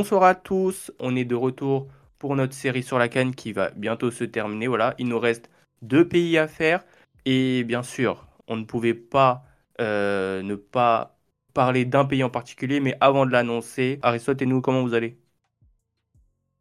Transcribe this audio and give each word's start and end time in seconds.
Bonsoir 0.00 0.22
à 0.22 0.34
tous, 0.34 0.90
on 0.98 1.14
est 1.14 1.26
de 1.26 1.34
retour 1.34 1.86
pour 2.18 2.34
notre 2.34 2.54
série 2.54 2.82
sur 2.82 2.98
la 2.98 3.10
canne 3.10 3.34
qui 3.34 3.52
va 3.52 3.70
bientôt 3.72 4.10
se 4.10 4.24
terminer. 4.24 4.66
Voilà, 4.66 4.94
il 4.98 5.08
nous 5.08 5.18
reste 5.18 5.50
deux 5.82 6.08
pays 6.08 6.38
à 6.38 6.48
faire 6.48 6.86
et 7.26 7.64
bien 7.64 7.82
sûr, 7.82 8.26
on 8.48 8.56
ne 8.56 8.64
pouvait 8.64 8.94
pas 8.94 9.44
euh, 9.78 10.40
ne 10.40 10.54
pas 10.54 11.18
parler 11.52 11.84
d'un 11.84 12.06
pays 12.06 12.24
en 12.24 12.30
particulier, 12.30 12.80
mais 12.80 12.96
avant 13.02 13.26
de 13.26 13.30
l'annoncer, 13.30 13.98
Aristote 14.00 14.40
et 14.40 14.46
nous, 14.46 14.62
comment 14.62 14.80
vous 14.80 14.94
allez? 14.94 15.18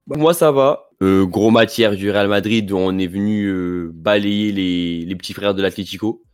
Moi, 0.08 0.34
ça 0.34 0.52
va. 0.52 0.90
Euh, 1.02 1.26
gros 1.26 1.50
matière 1.50 1.96
du 1.96 2.12
Real 2.12 2.28
Madrid, 2.28 2.70
on 2.74 2.98
est 2.98 3.08
venu 3.08 3.46
euh, 3.46 3.90
balayer 3.94 4.52
les, 4.52 5.06
les, 5.06 5.16
petits 5.16 5.34
frères 5.34 5.56
de 5.56 5.62
l'Atlético. 5.62 6.26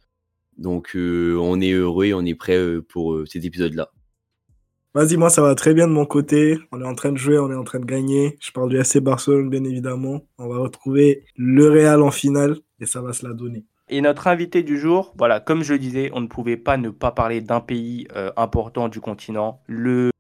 Donc, 0.58 0.94
on 0.96 1.62
est 1.62 1.72
heureux 1.72 2.06
et 2.06 2.16
on 2.16 2.26
est 2.26 2.34
prêt 2.34 2.60
pour 2.90 3.28
cet 3.28 3.46
épisode-là. 3.46 3.92
Vas-y, 4.96 5.18
moi 5.18 5.30
ça 5.30 5.42
va 5.42 5.56
très 5.56 5.74
bien 5.74 5.90
de 5.90 5.92
mon 5.92 6.06
côté. 6.06 6.58
On 6.72 6.80
est 6.80 6.86
en 6.86 6.96
train 6.96 7.12
de 7.12 7.18
jouer, 7.18 7.38
on 7.38 7.52
est 7.52 7.56
en 7.56 7.66
train 7.66 7.80
de 7.82 7.86
gagner. 7.86 8.38
Je 8.40 8.54
parle 8.54 8.70
du 8.70 8.78
FC 8.78 9.02
Barcelone, 9.02 9.50
bien 9.50 9.66
évidemment. 9.66 10.22
On 10.38 10.48
va 10.48 10.58
retrouver 10.58 11.26
le 11.36 11.70
Real 11.70 12.02
en 12.02 12.12
finale 12.12 12.60
et 12.80 12.86
ça 12.86 13.02
va 13.02 13.12
se 13.12 13.28
la 13.28 13.34
donner. 13.34 13.66
Et 13.90 14.00
notre 14.00 14.28
invité 14.28 14.64
du 14.64 14.80
jour, 14.80 15.14
voilà, 15.18 15.42
comme 15.42 15.64
je 15.64 15.74
le 15.74 15.80
disais, 15.80 16.12
on 16.14 16.22
ne 16.22 16.28
pouvait 16.28 16.56
pas 16.56 16.78
ne 16.78 16.92
pas 16.92 17.12
parler 17.12 17.42
d'un 17.42 17.60
pays 17.60 18.08
euh, 18.16 18.32
important 18.38 18.88
du 18.88 19.02
continent, 19.02 19.60
le, 19.68 20.12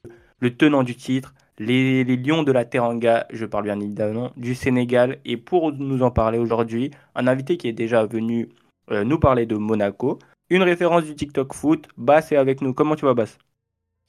tenant 0.57 0.83
du 0.83 0.97
titre, 0.97 1.33
les, 1.57 2.03
les, 2.03 2.17
Lions 2.17 2.43
de 2.43 2.51
la 2.51 2.65
Teranga, 2.65 3.27
je 3.31 3.45
parle 3.45 3.63
bien 3.63 3.79
évidemment 3.79 4.33
du 4.35 4.55
Sénégal. 4.55 5.19
Et 5.23 5.37
pour 5.37 5.71
nous 5.71 6.03
en 6.03 6.11
parler 6.11 6.37
aujourd'hui, 6.37 6.91
un 7.15 7.27
invité 7.27 7.55
qui 7.55 7.69
est 7.69 7.73
déjà 7.73 8.05
venu 8.05 8.49
euh, 8.91 9.05
nous 9.05 9.19
parler 9.19 9.45
de 9.45 9.55
Monaco, 9.55 10.19
une 10.49 10.63
référence 10.63 11.05
du 11.05 11.15
TikTok 11.15 11.53
foot. 11.53 11.87
Bass 11.95 12.33
est 12.33 12.35
avec 12.35 12.59
nous. 12.61 12.73
Comment 12.73 12.97
tu 12.97 13.05
vas, 13.05 13.13
Bass 13.13 13.37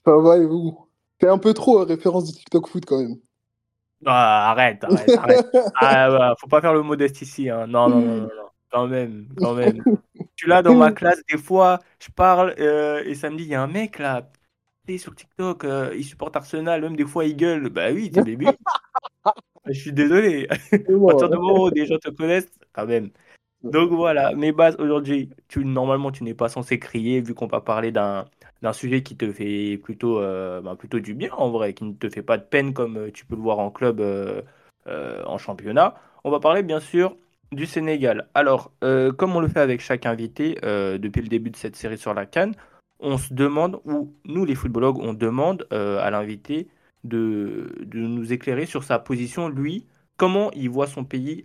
ça 0.07 0.17
va 0.17 0.39
et 0.39 0.47
vous 0.47 0.89
C'est 1.21 1.29
un 1.29 1.39
peu 1.39 1.53
trop 1.53 1.81
hein, 1.81 1.85
référence 1.85 2.27
du 2.27 2.33
TikTok 2.33 2.69
foot 2.69 2.85
quand 2.87 3.01
même. 3.01 3.17
Ah, 4.05 4.53
arrête, 4.53 4.85
arrête, 4.85 5.19
arrête. 5.19 5.47
ah, 5.81 6.35
faut 6.39 6.47
pas 6.47 6.61
faire 6.61 6.75
le 6.75 6.83
modeste 6.83 7.23
ici. 7.23 7.51
Hein. 7.51 7.67
Non, 7.67 7.89
non, 7.89 8.01
non, 8.01 8.17
non, 8.23 8.29
quand 8.71 8.87
même, 8.87 9.27
quand 9.37 9.55
même. 9.55 9.83
Suis 10.37 10.49
là 10.49 10.63
dans 10.63 10.75
ma 10.75 10.93
classe, 10.93 11.23
des 11.31 11.39
fois, 11.39 11.81
je 11.99 12.11
parle 12.11 12.55
euh, 12.61 13.03
et 13.05 13.15
ça 13.15 13.31
me 13.31 13.37
dit, 13.37 13.45
il 13.45 13.51
y 13.51 13.55
a 13.55 13.63
un 13.63 13.67
mec 13.67 13.99
là, 13.99 14.31
sur 14.97 15.15
TikTok, 15.17 15.65
euh, 15.65 15.93
il 15.97 16.05
supporte 16.05 16.37
Arsenal, 16.37 16.81
même 16.81 16.95
des 16.95 17.05
fois 17.05 17.25
il 17.25 17.37
gueule. 17.37 17.69
Bah 17.69 17.91
oui, 17.93 18.11
t'es 18.11 18.23
bébé. 18.23 18.47
je 19.67 19.73
suis 19.73 19.93
désolé. 19.93 20.47
à 20.51 20.57
partir 20.79 21.29
du 21.29 21.37
moment 21.37 21.65
où 21.65 21.71
des 21.71 21.87
gens 21.87 21.99
te 21.99 22.11
connaissent, 22.11 22.53
quand 22.73 22.87
même. 22.87 23.11
Donc 23.65 23.91
voilà, 23.91 24.35
mes 24.35 24.53
bases 24.53 24.77
aujourd'hui, 24.79 25.31
tu, 25.49 25.65
normalement 25.65 26.13
tu 26.13 26.23
n'es 26.23 26.35
pas 26.35 26.49
censé 26.49 26.79
crier 26.79 27.21
vu 27.21 27.35
qu'on 27.35 27.49
va 27.49 27.61
parler 27.61 27.91
d'un 27.91 28.27
d'un 28.63 28.73
sujet 28.73 29.03
qui 29.03 29.17
te 29.17 29.31
fait 29.33 29.79
plutôt, 29.79 30.21
euh, 30.21 30.61
bah, 30.61 30.77
plutôt 30.77 31.01
du 31.01 31.15
bien 31.15 31.31
en 31.33 31.51
vrai, 31.51 31.75
qui 31.75 31.85
ne 31.85 31.93
te 31.93 32.09
fait 32.09 32.23
pas 32.23 32.39
de 32.39 32.43
peine 32.43 32.73
comme 32.73 32.97
euh, 32.97 33.11
tu 33.13 33.27
peux 33.27 33.37
le 33.37 33.43
voir 33.43 33.59
en 33.59 33.71
club 33.71 34.01
euh, 34.01 34.43
en 34.87 35.39
championnat. 35.39 35.95
On 36.25 36.31
va 36.31 36.41
parler 36.41 36.63
bien 36.63 36.81
sûr 36.81 37.17
du 37.53 37.67
Sénégal. 37.67 38.29
Alors, 38.35 38.73
comme 38.81 39.37
on 39.37 39.41
le 39.41 39.47
fait 39.49 39.61
avec 39.61 39.81
chaque 39.81 40.05
invité 40.05 40.57
depuis 40.63 41.23
le 41.23 41.29
début 41.29 41.51
de 41.51 41.57
cette 41.57 41.77
série 41.77 41.99
sur 41.99 42.13
la 42.13 42.27
Cannes, 42.27 42.55
on 42.99 43.19
se 43.19 43.33
demande, 43.33 43.81
ou 43.85 44.13
nous 44.25 44.45
les 44.45 44.57
footballogues, 44.57 44.99
on 44.99 45.13
demande 45.13 45.67
à 45.71 46.11
l'invité 46.11 46.67
de, 47.05 47.73
de, 47.85 48.01
nous 48.01 48.33
éclairer 48.33 48.67
sur 48.67 48.83
sa 48.83 48.99
position, 48.99 49.49
lui, 49.49 49.87
comment 50.17 50.51
il 50.53 50.71
voit 50.71 50.89
son 50.89 51.05
pays 51.05 51.45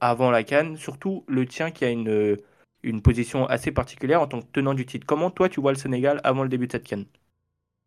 avant 0.00 0.30
la 0.30 0.42
Cannes, 0.44 0.76
surtout 0.76 1.24
le 1.28 1.46
tien 1.46 1.70
qui 1.70 1.86
a 1.86 1.90
une 1.90 2.36
une 2.82 3.02
position 3.02 3.46
assez 3.46 3.72
particulière 3.72 4.22
en 4.22 4.26
tant 4.26 4.40
que 4.40 4.46
tenant 4.52 4.74
du 4.74 4.86
titre. 4.86 5.06
Comment 5.06 5.30
toi 5.30 5.48
tu 5.48 5.60
vois 5.60 5.72
le 5.72 5.78
Sénégal 5.78 6.20
avant 6.24 6.42
le 6.42 6.48
début 6.48 6.66
de 6.66 6.72
cette 6.72 6.84
canne? 6.84 7.06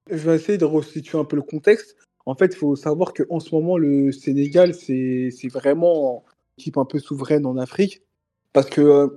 Je 0.09 0.17
vais 0.17 0.35
essayer 0.35 0.57
de 0.57 0.65
restituer 0.65 1.17
un 1.17 1.25
peu 1.25 1.35
le 1.35 1.41
contexte. 1.41 1.95
En 2.25 2.35
fait, 2.35 2.53
il 2.53 2.57
faut 2.57 2.75
savoir 2.75 3.13
qu'en 3.13 3.39
ce 3.39 3.53
moment, 3.53 3.77
le 3.77 4.11
Sénégal, 4.11 4.73
c'est 4.73 5.31
vraiment 5.51 6.23
une 6.57 6.61
équipe 6.61 6.77
un 6.77 6.85
peu 6.85 6.99
souveraine 6.99 7.45
en 7.45 7.57
Afrique. 7.57 8.01
Parce 8.53 8.69
que 8.69 8.81
euh, 8.81 9.07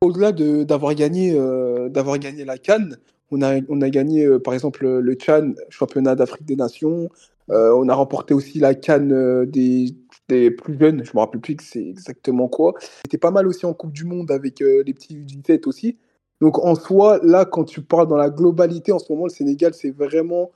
au-delà 0.00 0.32
d'avoir 0.32 0.94
gagné, 0.94 1.34
euh, 1.34 1.88
gagné 1.90 2.44
la 2.44 2.58
Cannes, 2.58 2.98
on 3.30 3.42
a, 3.42 3.60
on 3.68 3.82
a 3.82 3.90
gagné 3.90 4.24
euh, 4.24 4.38
par 4.38 4.54
exemple 4.54 4.86
le 4.86 5.16
Chan, 5.20 5.52
championnat 5.68 6.14
d'Afrique 6.14 6.46
des 6.46 6.56
Nations. 6.56 7.10
on 7.48 7.88
a 7.88 7.94
remporté 7.94 8.34
aussi 8.34 8.58
la 8.58 8.74
Cannes 8.74 9.44
des, 9.46 9.94
des 10.28 10.50
plus 10.50 10.78
jeunes, 10.78 11.04
je 11.04 11.10
me 11.14 11.20
rappelle 11.20 11.40
plus 11.40 11.56
que 11.56 11.62
c'est 11.62 11.84
exactement 11.84 12.48
quoi. 12.48 12.74
C'était 13.04 13.18
pas 13.18 13.30
mal 13.30 13.46
aussi 13.48 13.66
en 13.66 13.74
Coupe 13.74 13.92
du 13.92 14.04
Monde 14.04 14.30
avec 14.30 14.62
euh, 14.62 14.82
les 14.86 14.94
petits 14.94 15.16
U17 15.16 15.66
aussi. 15.66 15.98
Donc 16.40 16.58
en 16.58 16.74
soi, 16.74 17.18
là, 17.22 17.44
quand 17.44 17.64
tu 17.64 17.82
parles 17.82 18.08
dans 18.08 18.16
la 18.16 18.30
globalité, 18.30 18.92
en 18.92 18.98
ce 18.98 19.10
moment, 19.12 19.24
le 19.24 19.30
Sénégal, 19.30 19.74
c'est 19.74 19.90
vraiment, 19.90 20.52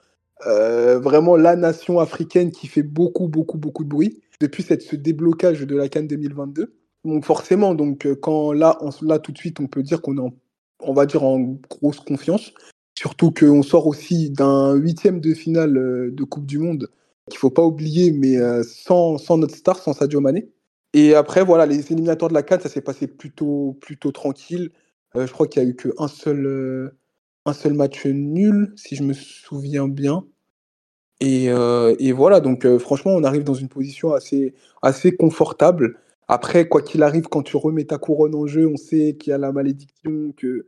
euh, 0.47 0.99
vraiment 1.00 1.37
la 1.37 1.56
nation 1.56 1.99
africaine 1.99 2.53
qui 2.53 2.69
fait 2.69 2.82
beaucoup, 2.82 3.28
beaucoup, 3.28 3.59
beaucoup 3.59 3.84
de 3.84 3.88
bruit 3.88 4.21
depuis 4.41 4.62
cette, 4.62 4.82
ce 4.82 4.97
déblocage 4.97 5.62
de 5.62 5.77
la 5.77 5.88
Cannes 5.88 6.06
2022. 6.06 6.75
Donc 7.05 7.25
forcément, 7.25 7.75
donc 7.75 8.06
euh, 8.06 8.15
quand 8.15 8.53
là, 8.53 8.78
là 9.03 9.19
tout 9.19 9.32
de 9.32 9.38
suite, 9.38 9.59
on 9.59 9.66
peut 9.66 9.82
dire 9.82 10.03
qu'on 10.03 10.19
est, 10.19 10.32
on 10.81 10.93
va 10.93 11.06
dire, 11.06 11.25
en 11.25 11.59
grosse 11.69 12.00
confiance. 12.00 12.53
Surtout 12.97 13.32
qu'on 13.32 13.62
sort 13.62 13.87
aussi 13.87 14.31
d'un 14.31 14.75
huitième 14.75 15.21
de 15.21 15.32
finale 15.34 15.72
de 16.12 16.25
Coupe 16.25 16.47
du 16.47 16.59
Monde 16.59 16.88
qu'il 17.31 17.38
faut 17.38 17.50
pas 17.50 17.65
oublier, 17.65 18.12
mais 18.12 18.37
euh, 18.37 18.62
sans, 18.65 19.19
sans, 19.19 19.38
notre 19.38 19.55
star, 19.55 19.78
sans 19.78 19.93
Sadio 19.93 20.21
Mané. 20.21 20.49
Et 20.94 21.15
après, 21.15 21.44
voilà, 21.44 21.66
les 21.66 21.93
éliminatoires 21.93 22.28
de 22.28 22.34
la 22.34 22.43
CAN, 22.43 22.59
ça 22.60 22.69
s'est 22.69 22.83
passé 22.83 23.06
plutôt, 23.06 23.78
plutôt 23.81 24.12
tranquille. 24.12 24.71
Euh, 25.16 25.27
je 25.27 25.32
crois 25.32 25.47
qu'il 25.47 25.62
y 25.62 25.66
a 25.66 25.69
eu 25.69 25.77
qu'un 25.77 26.09
seul, 26.09 26.47
euh, 26.47 26.99
un 27.47 27.53
seul 27.53 27.75
match 27.75 28.06
nul, 28.06 28.72
si 28.77 28.97
je 28.97 29.03
me 29.03 29.12
souviens 29.12 29.88
bien. 29.88 30.25
Et, 31.21 31.44
et 31.44 32.11
voilà, 32.11 32.41
donc 32.41 32.66
franchement, 32.78 33.12
on 33.12 33.22
arrive 33.22 33.44
dans 33.44 33.55
une 33.55 33.69
position 33.69 34.12
assez, 34.12 34.55
assez 34.82 35.15
confortable. 35.15 36.00
Après, 36.27 36.66
quoi 36.66 36.82
qu'il 36.82 37.05
arrive, 37.05 37.28
quand 37.28 37.43
tu 37.43 37.56
remets 37.56 37.84
ta 37.84 37.97
couronne 37.97 38.34
en 38.34 38.49
jeu, 38.49 38.66
on 38.66 38.77
sait 38.77 39.15
qu'il 39.15 39.31
y 39.31 39.34
a 39.34 39.38
la 39.38 39.53
malédiction, 39.53 40.32
que 40.37 40.66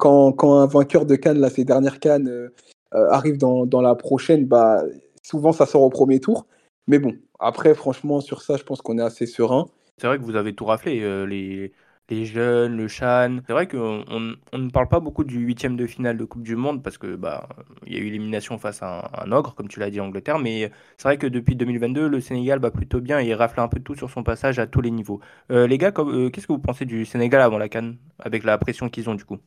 quand, 0.00 0.32
quand, 0.32 0.58
un 0.58 0.66
vainqueur 0.66 1.06
de 1.06 1.14
Cannes, 1.14 1.38
là, 1.38 1.48
ces 1.48 1.64
dernières 1.64 2.00
Cannes, 2.00 2.50
arrive 2.90 3.38
dans, 3.38 3.64
dans, 3.64 3.82
la 3.82 3.94
prochaine, 3.94 4.46
bah, 4.46 4.82
souvent 5.22 5.52
ça 5.52 5.66
sort 5.66 5.82
au 5.82 5.90
premier 5.90 6.20
tour. 6.20 6.46
Mais 6.86 6.98
bon, 6.98 7.16
après, 7.38 7.74
franchement, 7.74 8.20
sur 8.20 8.42
ça, 8.42 8.56
je 8.56 8.64
pense 8.64 8.82
qu'on 8.82 8.98
est 8.98 9.02
assez 9.02 9.26
serein. 9.26 9.66
C'est 9.98 10.06
vrai 10.06 10.18
que 10.18 10.24
vous 10.24 10.36
avez 10.36 10.54
tout 10.54 10.64
raflé, 10.64 11.00
euh, 11.02 11.24
les, 11.26 11.72
les 12.10 12.24
jeunes, 12.26 12.76
le 12.76 12.88
Chan. 12.88 13.38
C'est 13.46 13.52
vrai 13.52 13.66
qu'on 13.68 14.04
on, 14.08 14.58
ne 14.58 14.70
parle 14.70 14.88
pas 14.88 15.00
beaucoup 15.00 15.24
du 15.24 15.38
huitième 15.38 15.76
de 15.76 15.86
finale 15.86 16.16
de 16.18 16.24
Coupe 16.24 16.42
du 16.42 16.56
Monde 16.56 16.82
parce 16.82 16.98
que 16.98 17.16
bah 17.16 17.48
il 17.86 17.94
y 17.94 17.96
a 17.96 18.00
eu 18.00 18.04
l'élimination 18.04 18.58
face 18.58 18.82
à 18.82 19.10
un, 19.24 19.32
ogre, 19.32 19.54
comme 19.54 19.68
tu 19.68 19.80
l'as 19.80 19.90
dit, 19.90 20.00
Angleterre. 20.00 20.38
Mais 20.38 20.70
c'est 20.96 21.04
vrai 21.08 21.18
que 21.18 21.26
depuis 21.26 21.56
2022, 21.56 22.08
le 22.08 22.20
Sénégal 22.20 22.58
va 22.60 22.70
plutôt 22.70 23.00
bien 23.00 23.18
et 23.18 23.34
rafle 23.34 23.60
un 23.60 23.68
peu 23.68 23.80
tout 23.80 23.94
sur 23.94 24.10
son 24.10 24.22
passage 24.22 24.58
à 24.58 24.66
tous 24.66 24.80
les 24.80 24.90
niveaux. 24.90 25.20
Euh, 25.50 25.66
les 25.66 25.78
gars, 25.78 25.92
euh, 25.98 26.30
qu'est-ce 26.30 26.46
que 26.46 26.52
vous 26.52 26.58
pensez 26.58 26.84
du 26.84 27.04
Sénégal 27.04 27.40
avant 27.40 27.58
la 27.58 27.68
Cannes, 27.68 27.96
avec 28.18 28.44
la 28.44 28.58
pression 28.58 28.88
qu'ils 28.88 29.08
ont 29.10 29.14
du 29.14 29.24
coup? 29.24 29.38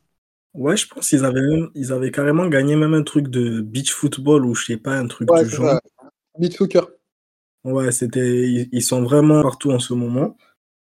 Ouais, 0.56 0.76
je 0.76 0.88
pense 0.88 1.10
qu'ils 1.10 1.24
avaient, 1.24 1.44
ils 1.74 1.92
avaient 1.92 2.10
carrément 2.10 2.46
gagné 2.46 2.76
même 2.76 2.94
un 2.94 3.02
truc 3.02 3.28
de 3.28 3.60
beach 3.60 3.92
football 3.92 4.46
ou 4.46 4.54
je 4.54 4.64
sais 4.64 4.76
pas, 4.78 4.96
un 4.96 5.06
truc 5.06 5.28
du 5.28 5.50
genre. 5.50 5.78
Beach 6.38 6.56
soccer. 6.56 6.88
Ouais, 7.64 7.92
c'était, 7.92 8.68
ils, 8.70 8.82
sont 8.82 9.02
vraiment 9.02 9.42
partout 9.42 9.70
en 9.70 9.78
ce 9.78 9.92
moment. 9.92 10.36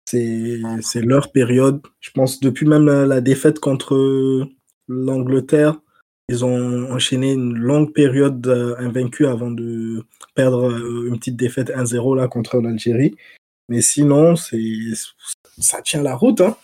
C'est, 0.05 0.61
c'est 0.81 1.01
leur 1.01 1.31
période. 1.31 1.81
Je 1.99 2.11
pense 2.11 2.39
depuis 2.39 2.65
même 2.67 2.85
la, 2.85 3.21
défaite 3.21 3.59
contre 3.59 4.47
l'Angleterre, 4.87 5.79
ils 6.29 6.45
ont 6.45 6.91
enchaîné 6.91 7.33
une 7.33 7.57
longue 7.57 7.91
période 7.91 8.45
euh, 8.47 8.75
invaincue 8.77 9.25
avant 9.25 9.49
de 9.49 10.05
perdre 10.35 10.69
euh, 10.69 11.07
une 11.07 11.17
petite 11.17 11.35
défaite 11.35 11.69
1-0 11.69 12.15
là 12.15 12.27
contre 12.27 12.59
l'Algérie. 12.59 13.15
Mais 13.67 13.81
sinon, 13.81 14.35
c'est, 14.35 14.61
ça 15.57 15.81
tient 15.81 16.03
la 16.03 16.15
route. 16.15 16.41
Hein. 16.41 16.55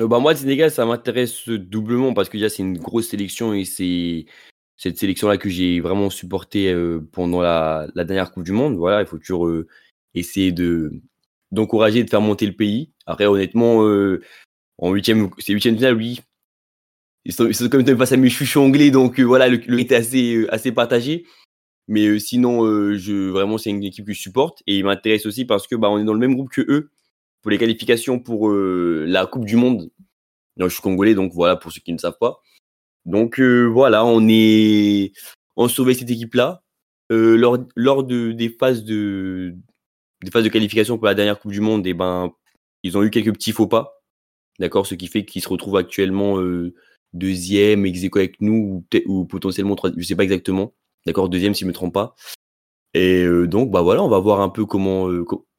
Euh, 0.00 0.08
bah 0.08 0.18
moi, 0.18 0.32
le 0.32 0.38
Sénégal, 0.38 0.70
ça 0.70 0.86
m'intéresse 0.86 1.48
doublement 1.48 2.14
parce 2.14 2.28
que 2.28 2.36
déjà, 2.36 2.48
c'est 2.48 2.62
une 2.62 2.78
grosse 2.78 3.08
sélection 3.08 3.52
et 3.52 3.64
c'est 3.64 4.26
cette 4.76 4.98
sélection-là 4.98 5.36
que 5.36 5.50
j'ai 5.50 5.80
vraiment 5.80 6.08
supportée 6.10 6.72
euh, 6.72 7.00
pendant 7.12 7.42
la, 7.42 7.88
dernière 7.94 8.32
Coupe 8.32 8.44
du 8.44 8.52
Monde. 8.52 8.76
Voilà, 8.76 9.02
il 9.02 9.06
faut 9.06 9.18
toujours 9.18 9.46
euh, 9.46 9.68
essayer 10.14 10.52
de 10.52 10.92
d'encourager, 11.52 12.04
de 12.04 12.10
faire 12.10 12.20
monter 12.20 12.46
le 12.46 12.52
pays. 12.52 12.92
Après, 13.06 13.26
honnêtement, 13.26 13.80
en 14.78 14.92
huitième, 14.92 15.30
c'est 15.38 15.52
huitième 15.52 15.74
finale, 15.76 15.96
oui. 15.96 16.20
Ils 17.24 17.32
sont, 17.32 17.52
sont 17.52 17.68
comme 17.68 17.84
face 17.84 18.12
à 18.12 18.16
mes 18.16 18.30
chouchous 18.30 18.60
anglais, 18.60 18.92
donc 18.92 19.18
voilà, 19.18 19.48
le, 19.48 19.56
le 19.66 19.80
est 19.80 19.92
assez, 19.92 20.46
assez 20.50 20.70
partagé. 20.72 21.26
Mais 21.88 22.20
sinon, 22.20 22.64
je, 22.96 23.30
vraiment, 23.30 23.58
c'est 23.58 23.70
une 23.70 23.82
équipe 23.82 24.06
que 24.06 24.12
je 24.12 24.20
supporte 24.20 24.62
et 24.68 24.78
il 24.78 24.84
m'intéresse 24.84 25.26
aussi 25.26 25.44
parce 25.44 25.66
que 25.66 25.74
bah, 25.74 25.90
on 25.90 25.98
est 25.98 26.04
dans 26.04 26.14
le 26.14 26.20
même 26.20 26.36
groupe 26.36 26.50
que 26.50 26.62
eux 26.68 26.90
pour 27.42 27.50
les 27.50 27.58
qualifications 27.58 28.18
pour 28.18 28.50
euh, 28.50 29.04
la 29.06 29.26
Coupe 29.26 29.44
du 29.44 29.56
Monde. 29.56 29.90
je 30.58 30.68
suis 30.68 30.82
congolais, 30.82 31.14
donc 31.14 31.32
voilà, 31.32 31.56
pour 31.56 31.72
ceux 31.72 31.80
qui 31.80 31.92
ne 31.92 31.98
savent 31.98 32.18
pas. 32.18 32.42
Donc 33.06 33.40
euh, 33.40 33.64
voilà, 33.64 34.04
on 34.04 34.26
est 34.28 35.12
on 35.56 35.68
sauvé 35.68 35.94
cette 35.94 36.10
équipe-là. 36.10 36.62
Euh, 37.12 37.36
lors, 37.36 37.58
lors 37.74 38.04
de, 38.04 38.32
des 38.32 38.50
phases 38.50 38.84
de 38.84 39.56
des 40.22 40.30
phases 40.30 40.44
de 40.44 40.48
qualification 40.48 40.96
pour 40.98 41.06
la 41.06 41.14
dernière 41.14 41.40
Coupe 41.40 41.52
du 41.52 41.60
Monde, 41.60 41.86
et 41.86 41.90
eh 41.90 41.94
ben 41.94 42.32
ils 42.82 42.96
ont 42.96 43.02
eu 43.02 43.10
quelques 43.10 43.32
petits 43.32 43.52
faux 43.52 43.66
pas, 43.66 44.02
d'accord, 44.58 44.86
ce 44.86 44.94
qui 44.94 45.08
fait 45.08 45.24
qu'ils 45.24 45.42
se 45.42 45.48
retrouvent 45.48 45.76
actuellement 45.76 46.38
deuxième, 47.14 47.86
ex 47.86 48.04
avec 48.14 48.40
nous 48.40 48.84
ou, 48.92 48.98
ou 49.06 49.24
potentiellement 49.24 49.76
troisième, 49.76 50.00
je 50.00 50.06
sais 50.06 50.16
pas 50.16 50.24
exactement, 50.24 50.74
d'accord, 51.06 51.28
deuxième 51.28 51.54
si 51.54 51.62
je 51.62 51.68
me 51.68 51.72
trompe 51.72 51.94
pas. 51.94 52.14
Et 52.94 53.24
donc, 53.46 53.70
bah 53.70 53.82
voilà, 53.82 54.02
on 54.02 54.08
va 54.08 54.18
voir 54.18 54.40
un 54.40 54.50
peu 54.50 54.66
comment, 54.66 55.08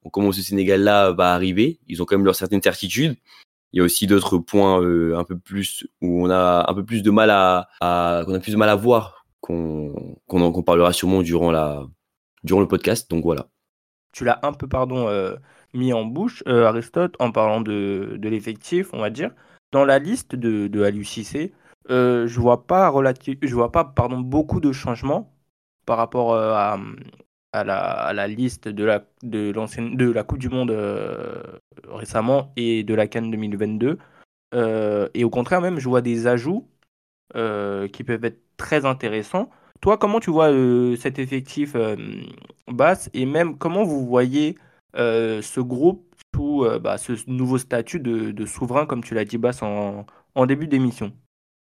comment 0.10 0.32
ce 0.32 0.42
Sénégal-là 0.42 1.12
va 1.12 1.34
arriver? 1.34 1.80
Ils 1.88 2.02
ont 2.02 2.06
quand 2.06 2.18
même 2.18 2.26
leur 2.26 2.36
certaine 2.36 2.62
certitude. 2.62 3.16
Il 3.74 3.78
y 3.78 3.82
a 3.82 3.84
aussi 3.84 4.08
d'autres 4.08 4.38
points 4.38 4.78
un 5.18 5.24
peu 5.24 5.38
plus 5.38 5.88
où 6.02 6.26
on 6.26 6.30
a 6.30 6.66
un 6.70 6.74
peu 6.74 6.84
plus 6.84 7.04
de 7.04 7.12
mal 7.12 7.30
à, 7.32 7.70
qu'on 8.26 8.34
a 8.34 8.40
plus 8.40 8.52
de 8.52 8.58
mal 8.58 8.70
à 8.70 8.76
voir 8.76 9.26
qu'on 9.40 10.18
qu'on 10.28 10.64
parlera 10.64 10.92
sûrement 10.92 11.22
durant 11.22 11.52
la 11.52 11.86
durant 12.44 12.60
le 12.60 12.68
podcast. 12.68 13.10
Donc 13.10 13.24
voilà. 13.24 13.48
Tu 14.12 14.26
l'as 14.26 14.40
un 14.44 14.52
peu 14.52 14.68
pardon 14.68 15.08
mis 15.74 15.94
en 15.94 16.04
bouche, 16.04 16.44
Aristote, 16.48 17.16
en 17.20 17.32
parlant 17.32 17.62
de, 17.62 18.18
de 18.18 18.30
l'effectif, 18.30 18.90
on 18.94 19.00
va 19.00 19.10
dire. 19.10 19.32
Dans 19.72 19.86
la 19.86 20.00
liste 20.00 20.36
de, 20.36 20.68
de 20.68 20.92
je 21.90 22.40
vois 22.40 22.68
pas 22.68 22.90
relative, 22.90 23.38
je 23.42 23.54
vois 23.56 23.72
pas 23.72 23.86
pardon 23.86 24.20
beaucoup 24.20 24.60
de 24.60 24.74
changements 24.74 25.34
par 25.86 25.98
rapport 25.98 26.36
à, 26.36 26.78
à 27.54 27.64
la, 27.64 27.80
à 27.80 28.14
la 28.14 28.28
liste 28.28 28.68
de 28.68 28.84
la, 28.84 29.06
de, 29.24 29.52
de 29.52 30.12
la 30.12 30.24
Coupe 30.24 30.40
du 30.40 30.50
Monde 30.50 30.72
euh, 30.72 31.42
récemment 31.88 32.52
et 32.56 32.84
de 32.84 32.94
la 32.94 33.08
Cannes 33.08 33.32
2022. 33.32 33.98
Euh, 34.54 35.10
et 35.14 35.24
au 35.24 35.30
contraire, 35.30 35.62
même, 35.62 35.80
je 35.80 35.88
vois 35.90 36.02
des 36.02 36.28
ajouts 36.28 36.68
euh, 37.36 37.88
qui 37.88 38.04
peuvent 38.04 38.26
être 38.26 38.42
très 38.58 38.86
intéressants. 38.86 39.50
Toi, 39.82 39.98
comment 39.98 40.20
tu 40.20 40.30
vois 40.32 40.52
cet 40.98 41.18
effectif 41.18 41.76
basse? 42.68 43.10
Et 43.14 43.26
même 43.26 43.58
comment 43.58 43.84
vous 43.84 44.06
voyez 44.06 44.56
ce 44.96 45.60
groupe 45.60 46.06
sous 46.36 46.66
bah, 46.80 47.00
ce 47.00 47.14
nouveau 47.28 47.58
statut 47.58 48.00
de, 48.00 48.46
souverain, 48.46 48.86
comme 48.86 49.04
tu 49.04 49.16
l'as 49.16 49.26
dit, 49.26 49.40
basse 49.40 49.64
en 49.64 50.46
début 50.46 50.68
d'émission? 50.68 51.14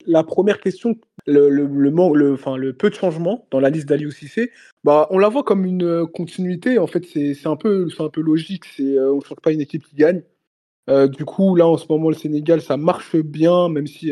La 0.05 0.23
première 0.23 0.59
question, 0.59 0.95
le, 1.25 2.71
peu 2.71 2.89
de 2.89 2.95
changement 2.95 3.47
dans 3.51 3.59
la 3.59 3.69
liste 3.69 3.87
d'Ali 3.87 4.11
Cissé, 4.11 4.51
bah, 4.83 5.07
on 5.11 5.17
la 5.17 5.29
voit 5.29 5.43
comme 5.43 5.65
une 5.65 5.83
euh, 5.83 6.05
continuité. 6.05 6.77
En 6.77 6.87
fait, 6.87 7.05
c'est 7.05 7.47
un 7.47 7.55
peu, 7.55 7.87
logique. 8.17 8.65
Euh, 8.79 9.11
on 9.11 9.17
ne 9.17 9.21
change 9.21 9.39
pas 9.41 9.51
une 9.51 9.61
équipe 9.61 9.83
qui 9.83 9.95
gagne. 9.95 10.23
Euh, 10.89 11.07
du 11.07 11.25
coup, 11.25 11.55
là, 11.55 11.67
en 11.67 11.77
ce 11.77 11.85
moment, 11.89 12.09
le 12.09 12.15
Sénégal, 12.15 12.61
ça 12.61 12.77
marche 12.77 13.15
bien, 13.15 13.69
même 13.69 13.87
si 13.87 14.11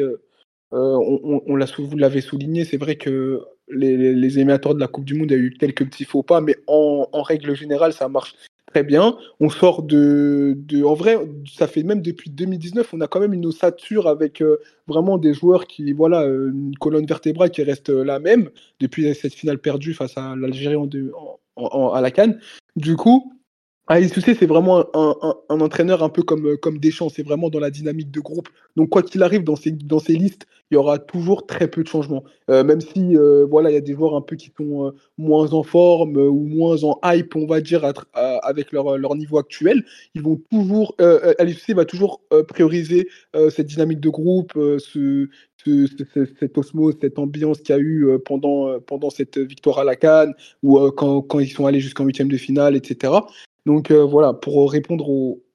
on, 0.72 1.42
vous 1.46 1.98
l'avez 1.98 2.22
souligné. 2.22 2.66
C'est 2.66 2.78
vrai 2.78 2.96
que 2.96 3.42
les, 3.70 4.40
émetteurs 4.40 4.76
de 4.76 4.80
la 4.80 4.88
Coupe 4.88 5.06
du 5.06 5.14
Monde 5.14 5.32
ont 5.32 5.36
eu 5.36 5.52
quelques 5.52 5.86
petits 5.86 6.06
faux 6.06 6.24
pas, 6.24 6.42
mais 6.42 6.58
en 6.68 7.22
règle 7.22 7.56
générale, 7.56 7.94
ça 7.94 8.10
marche 8.10 8.36
très 8.74 8.84
bien. 8.84 9.18
On 9.40 9.50
sort 9.50 9.84
de, 9.84 10.56
de, 10.58 10.84
En 10.84 10.96
vrai, 10.96 11.18
ça 11.52 11.68
fait 11.68 11.84
même 11.84 12.02
depuis 12.02 12.32
2019, 12.32 12.94
on 12.94 13.02
a 13.02 13.08
quand 13.08 13.20
même 13.20 13.34
une 13.34 13.46
ossature 13.46 14.08
avec 14.08 14.42
euh, 14.42 14.58
vraiment 14.88 15.20
des 15.20 15.34
joueurs 15.34 15.68
qui, 15.68 15.94
voilà, 15.94 16.24
euh, 16.24 16.50
une 16.52 16.76
colonne 16.80 17.06
vertébrale 17.06 17.52
qui 17.52 17.62
reste 17.62 17.92
euh, 17.92 18.04
la 18.04 18.20
même 18.20 18.50
depuis 18.80 19.14
cette 19.14 19.36
finale 19.36 19.60
perdue 19.60 19.94
face 19.94 20.18
à 20.18 20.36
l'Algérie 20.36 20.76
en, 20.76 21.90
à 21.92 22.02
la 22.02 22.10
Cannes. 22.10 22.40
Du 22.76 22.96
coup, 22.96 23.32
ah, 23.88 23.98
c'est 24.02 24.46
vraiment 24.46 24.86
un, 24.94 25.60
entraîneur 25.60 26.04
un 26.04 26.10
peu 26.10 26.24
comme, 26.24 26.58
comme 26.58 26.78
Deschamps, 26.78 27.10
c'est 27.10 27.24
vraiment 27.24 27.50
dans 27.50 27.60
la 27.60 27.70
dynamique 27.70 28.12
de 28.12 28.22
groupe. 28.22 28.48
Donc, 28.78 28.90
quoi 28.90 29.04
qu'il 29.04 29.22
arrive 29.24 29.44
dans 29.44 29.58
ces, 29.58 29.72
dans 29.72 30.00
ces 30.00 30.14
listes, 30.14 30.48
il 30.72 30.76
y 30.76 30.78
aura 30.78 31.00
toujours 31.00 31.46
très 31.46 31.68
peu 31.68 31.84
de 31.84 31.88
changements. 31.90 32.24
Euh, 32.50 32.64
même 32.64 32.80
si 32.80 33.18
euh, 33.18 33.46
voilà, 33.46 33.72
il 33.72 33.74
y 33.74 33.78
a 33.78 33.82
des 33.82 33.94
joueurs 33.94 34.16
un 34.16 34.22
peu 34.22 34.38
qui 34.38 34.54
sont 34.58 34.88
euh, 34.88 34.92
moins 35.18 35.54
en 35.54 35.64
forme 35.64 36.16
ou 36.16 36.46
moins 36.46 36.84
en 36.84 36.98
hype, 37.04 37.36
on 37.36 37.46
va 37.46 37.60
dire, 37.60 37.84
avec 38.14 38.72
leur, 38.72 38.98
leur 38.98 39.16
niveau 39.16 39.38
actuel, 39.38 39.84
ils 40.16 40.22
vont 40.22 40.42
toujours, 40.50 40.96
va 40.98 41.86
toujours 41.86 42.22
prioriser 42.48 43.08
cette 43.50 43.68
dynamique 43.68 44.00
de 44.00 44.10
groupe, 44.10 44.54
ce, 44.54 45.28
cette 46.40 46.58
osmose, 46.58 46.96
cette 47.02 47.20
ambiance 47.20 47.60
qu'il 47.60 47.76
y 47.76 47.78
a 47.78 47.82
eu 47.82 48.18
pendant, 48.26 48.80
pendant 48.80 49.10
cette 49.10 49.38
victoire 49.38 49.80
à 49.80 49.84
la 49.84 49.96
Cannes 49.96 50.34
ou 50.62 50.80
quand, 50.92 51.22
quand, 51.22 51.40
ils 51.40 51.52
sont 51.52 51.66
allés 51.66 51.80
jusqu'en 51.82 52.06
huitième 52.06 52.30
de 52.30 52.38
finale, 52.38 52.76
etc. 52.76 53.14
Donc 53.66 53.92
voilà, 53.92 54.34
pour 54.34 54.72
répondre 54.72 55.08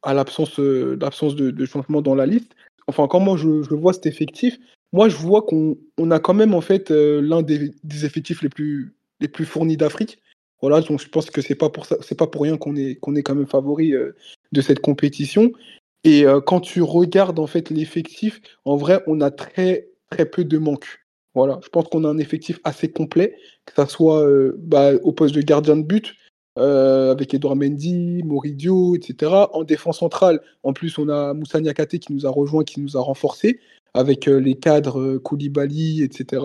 à 0.03 0.15
l'absence 0.15 0.59
de, 0.59 0.97
de, 0.97 1.67
changement 1.67 2.01
dans 2.01 2.15
la 2.15 2.27
liste, 2.27 2.55
enfin 2.87 3.07
comment 3.07 3.37
je, 3.37 3.63
je 3.63 3.75
vois 3.75 3.93
cet 3.93 4.07
effectif, 4.07 4.59
moi 4.93 5.09
je 5.09 5.17
vois 5.17 5.43
qu'on 5.43 5.77
on 5.99 6.11
a 6.11 6.19
quand 6.19 6.35
même 6.35 6.55
en 6.55 6.61
fait 6.61 6.91
l'un 6.91 7.43
des, 7.43 7.73
effectifs 8.05 8.43
les 8.43 8.49
plus, 8.49 9.45
fournis 9.45 9.77
d'Afrique. 9.77 10.19
Voilà, 10.61 10.81
donc 10.81 11.01
je 11.01 11.09
pense 11.09 11.31
que 11.31 11.41
c'est 11.41 11.55
pas 11.55 11.69
pour 11.69 11.87
pas 11.87 12.27
pour 12.27 12.43
rien 12.43 12.57
qu'on 12.57 12.75
est, 12.75 12.97
qu'on 12.97 13.15
est 13.15 13.23
quand 13.23 13.35
même 13.35 13.47
favori 13.47 13.93
de 14.53 14.61
cette 14.61 14.81
compétition. 14.81 15.53
Et 16.05 16.25
quand 16.47 16.61
tu 16.61 16.83
regardes 16.83 17.39
en 17.39 17.47
fait 17.47 17.71
l'effectif, 17.71 18.41
en 18.65 18.77
vrai, 18.77 19.03
on 19.07 19.21
a 19.21 19.31
très 19.31 19.89
très 20.11 20.25
peu 20.25 20.45
de 20.45 20.59
manques. 20.59 21.05
Voilà, 21.35 21.61
je 21.63 21.69
pense 21.69 21.85
qu'on 21.89 22.05
a 22.05 22.09
un 22.09 22.19
effectif 22.19 22.59
assez 22.65 22.91
complet, 22.91 23.37
que 23.67 23.75
ça 23.75 23.87
soit 23.87 24.27
bah, 24.57 24.95
au 25.03 25.13
poste 25.13 25.35
de 25.35 25.43
gardien 25.43 25.77
de 25.77 25.83
but, 25.83 26.15
euh, 26.59 27.13
avec 27.13 27.33
Edouard 27.35 27.57
Mendy, 27.57 28.23
Moridio, 28.25 28.97
etc. 28.97 29.33
En 29.53 29.65
défense 29.65 29.99
centrale, 29.99 30.41
en 30.63 30.73
plus, 30.73 30.99
on 30.99 31.09
a 31.09 31.33
Moussa 31.33 31.61
Niakate 31.61 31.99
qui 31.99 32.13
nous 32.13 32.27
a 32.27 32.31
rejoint, 32.31 32.65
qui 32.65 32.81
nous 32.81 32.97
a 32.97 33.01
renforcé, 33.01 33.61
avec 33.95 34.27
euh, 34.29 34.41
les 34.41 34.55
cadres 34.55 35.01
euh, 35.01 35.19
Koulibaly, 35.19 36.03
etc., 36.03 36.43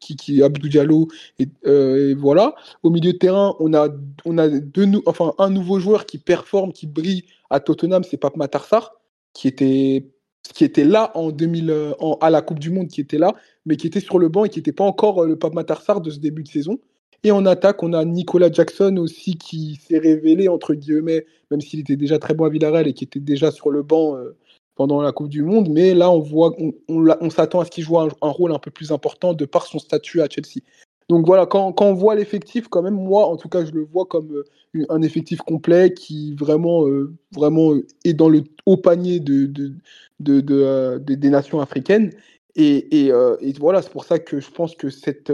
Kiki 0.00 0.42
Abdou 0.42 0.68
Diallo, 0.68 1.08
et, 1.38 2.14
voilà. 2.14 2.54
Au 2.82 2.90
milieu 2.90 3.12
de 3.12 3.18
terrain, 3.18 3.54
on 3.58 3.72
a, 3.72 3.88
on 4.24 4.38
a 4.38 4.48
deux, 4.48 4.86
enfin, 5.06 5.32
un 5.38 5.50
nouveau 5.50 5.78
joueur 5.80 6.06
qui 6.06 6.18
performe, 6.18 6.72
qui 6.72 6.86
brille 6.86 7.24
à 7.50 7.60
Tottenham, 7.60 8.04
c'est 8.04 8.18
Pape 8.18 8.36
Matarsar, 8.36 8.92
qui 9.32 9.48
était 9.48 10.06
qui 10.54 10.62
était 10.64 10.84
là 10.84 11.10
en 11.16 11.32
2000, 11.32 11.94
à 12.20 12.30
la 12.30 12.40
Coupe 12.40 12.60
du 12.60 12.70
Monde, 12.70 12.86
qui 12.86 13.00
était 13.00 13.18
là, 13.18 13.32
mais 13.64 13.76
qui 13.76 13.88
était 13.88 13.98
sur 13.98 14.20
le 14.20 14.28
banc 14.28 14.44
et 14.44 14.48
qui 14.48 14.60
n'était 14.60 14.72
pas 14.72 14.84
encore 14.84 15.24
le 15.24 15.36
Pape 15.36 15.54
Matarsar 15.54 16.00
de 16.00 16.08
ce 16.08 16.20
début 16.20 16.44
de 16.44 16.48
saison. 16.48 16.78
Et 17.26 17.32
en 17.32 17.44
attaque, 17.44 17.82
on 17.82 17.92
a 17.92 18.04
Nicolas 18.04 18.52
Jackson 18.52 18.98
aussi 18.98 19.36
qui 19.36 19.80
s'est 19.84 19.98
révélé, 19.98 20.46
entre 20.48 20.74
guillemets, 20.74 21.26
même 21.50 21.60
s'il 21.60 21.80
était 21.80 21.96
déjà 21.96 22.20
très 22.20 22.34
bon 22.34 22.44
à 22.44 22.48
Villarreal 22.48 22.86
et 22.86 22.92
qui 22.92 23.02
était 23.02 23.18
déjà 23.18 23.50
sur 23.50 23.72
le 23.72 23.82
banc 23.82 24.16
euh, 24.16 24.36
pendant 24.76 25.02
la 25.02 25.10
Coupe 25.10 25.28
du 25.28 25.42
Monde. 25.42 25.68
Mais 25.68 25.92
là, 25.92 26.08
on, 26.08 26.20
voit, 26.20 26.54
on, 26.88 27.30
s'attend 27.30 27.58
à 27.58 27.64
ce 27.64 27.72
qu'il 27.72 27.82
joue 27.82 27.98
un, 27.98 28.10
rôle 28.20 28.52
un 28.52 28.60
peu 28.60 28.70
plus 28.70 28.92
important 28.92 29.34
de 29.34 29.44
par 29.44 29.66
son 29.66 29.80
statut 29.80 30.20
à 30.20 30.28
Chelsea. 30.28 30.62
Donc 31.08 31.26
voilà, 31.26 31.46
quand, 31.46 31.74
on 31.80 31.94
voit 31.94 32.14
l'effectif, 32.14 32.68
quand 32.68 32.82
même, 32.82 32.94
moi, 32.94 33.26
en 33.26 33.36
tout 33.36 33.48
cas, 33.48 33.64
je 33.64 33.72
le 33.72 33.82
vois 33.82 34.06
comme 34.06 34.44
euh, 34.76 34.86
un 34.88 35.02
effectif 35.02 35.40
complet 35.40 35.94
qui 35.94 36.36
vraiment, 36.36 36.86
euh, 36.86 37.12
vraiment 37.34 37.72
est 38.04 38.14
dans 38.14 38.28
le 38.28 38.44
haut 38.66 38.76
panier 38.76 39.18
de, 39.18 39.46
de, 39.46 39.72
de, 40.20 40.98
des 41.00 41.30
nations 41.30 41.60
africaines. 41.60 42.12
Et, 42.54 43.10
voilà, 43.58 43.82
c'est 43.82 43.90
pour 43.90 44.04
ça 44.04 44.20
que 44.20 44.38
je 44.38 44.50
pense 44.52 44.76
que 44.76 44.90
cette, 44.90 45.32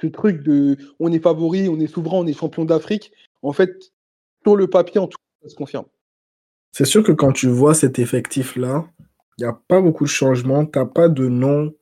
ce 0.00 0.06
truc 0.06 0.42
de 0.42 0.76
on 1.00 1.12
est 1.12 1.20
favori, 1.20 1.68
on 1.68 1.78
est 1.80 1.86
souverain, 1.86 2.18
on 2.18 2.26
est 2.26 2.38
champion 2.38 2.64
d'Afrique, 2.64 3.12
en 3.42 3.52
fait, 3.52 3.92
sur 4.42 4.56
le 4.56 4.68
papier, 4.68 5.00
en 5.00 5.06
tout 5.06 5.16
cas, 5.16 5.48
ça 5.48 5.50
se 5.50 5.56
confirme. 5.56 5.86
C'est 6.72 6.84
sûr 6.84 7.02
que 7.02 7.12
quand 7.12 7.32
tu 7.32 7.48
vois 7.48 7.74
cet 7.74 7.98
effectif-là, 7.98 8.86
il 9.38 9.44
n'y 9.44 9.50
a 9.50 9.58
pas 9.68 9.80
beaucoup 9.80 10.04
de 10.04 10.08
changements, 10.08 10.64
tu 10.64 10.78
pas 10.94 11.08
de 11.08 11.28
nom 11.28 11.72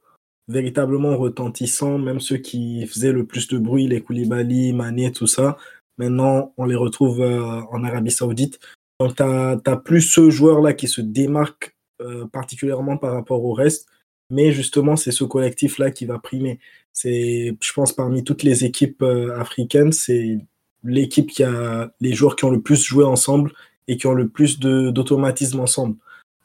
véritablement 0.49 1.17
retentissant, 1.17 1.99
même 1.99 2.21
ceux 2.21 2.37
qui 2.37 2.87
faisaient 2.87 3.13
le 3.13 3.25
plus 3.25 3.49
de 3.49 3.59
bruit, 3.59 3.87
les 3.87 4.03
Koulibaly, 4.03 4.73
Mané, 4.73 5.13
tout 5.13 5.27
ça. 5.27 5.57
Maintenant, 5.99 6.53
on 6.57 6.65
les 6.65 6.75
retrouve 6.75 7.21
euh, 7.21 7.63
en 7.71 7.85
Arabie 7.85 8.11
Saoudite. 8.11 8.59
Donc, 8.99 9.17
tu 9.17 9.23
n'as 9.23 9.77
plus 9.77 10.03
ce 10.03 10.31
joueur-là 10.31 10.75
qui 10.75 10.89
se 10.89 11.01
démarque 11.01 11.77
euh, 12.01 12.27
particulièrement 12.27 12.97
par 12.97 13.13
rapport 13.13 13.45
au 13.45 13.53
reste. 13.53 13.89
Mais 14.31 14.53
justement, 14.53 14.97
c'est 14.97 15.11
ce 15.11 15.25
collectif-là 15.25 15.91
qui 15.91 16.07
va 16.07 16.19
primer. 16.19 16.59
C'est, 16.93 17.57
je 17.61 17.73
pense, 17.73 17.93
parmi 17.93 18.25
toutes 18.25 18.43
les 18.43 18.65
équipes 18.65 19.03
euh, 19.03 19.39
africaines, 19.39 19.93
c'est 19.93 20.39
l'équipe 20.85 21.31
qui 21.31 21.43
a 21.45 21.93
les 22.01 22.13
joueurs 22.13 22.37
qui 22.37 22.45
ont 22.45 22.51
le 22.51 22.61
plus 22.61 22.83
joué 22.83 23.05
ensemble 23.05 23.53
et 23.89 23.97
qui 23.97 24.07
ont 24.07 24.15
le 24.15 24.29
plus 24.29 24.59
d'automatisme 24.59 25.61
ensemble. 25.61 25.97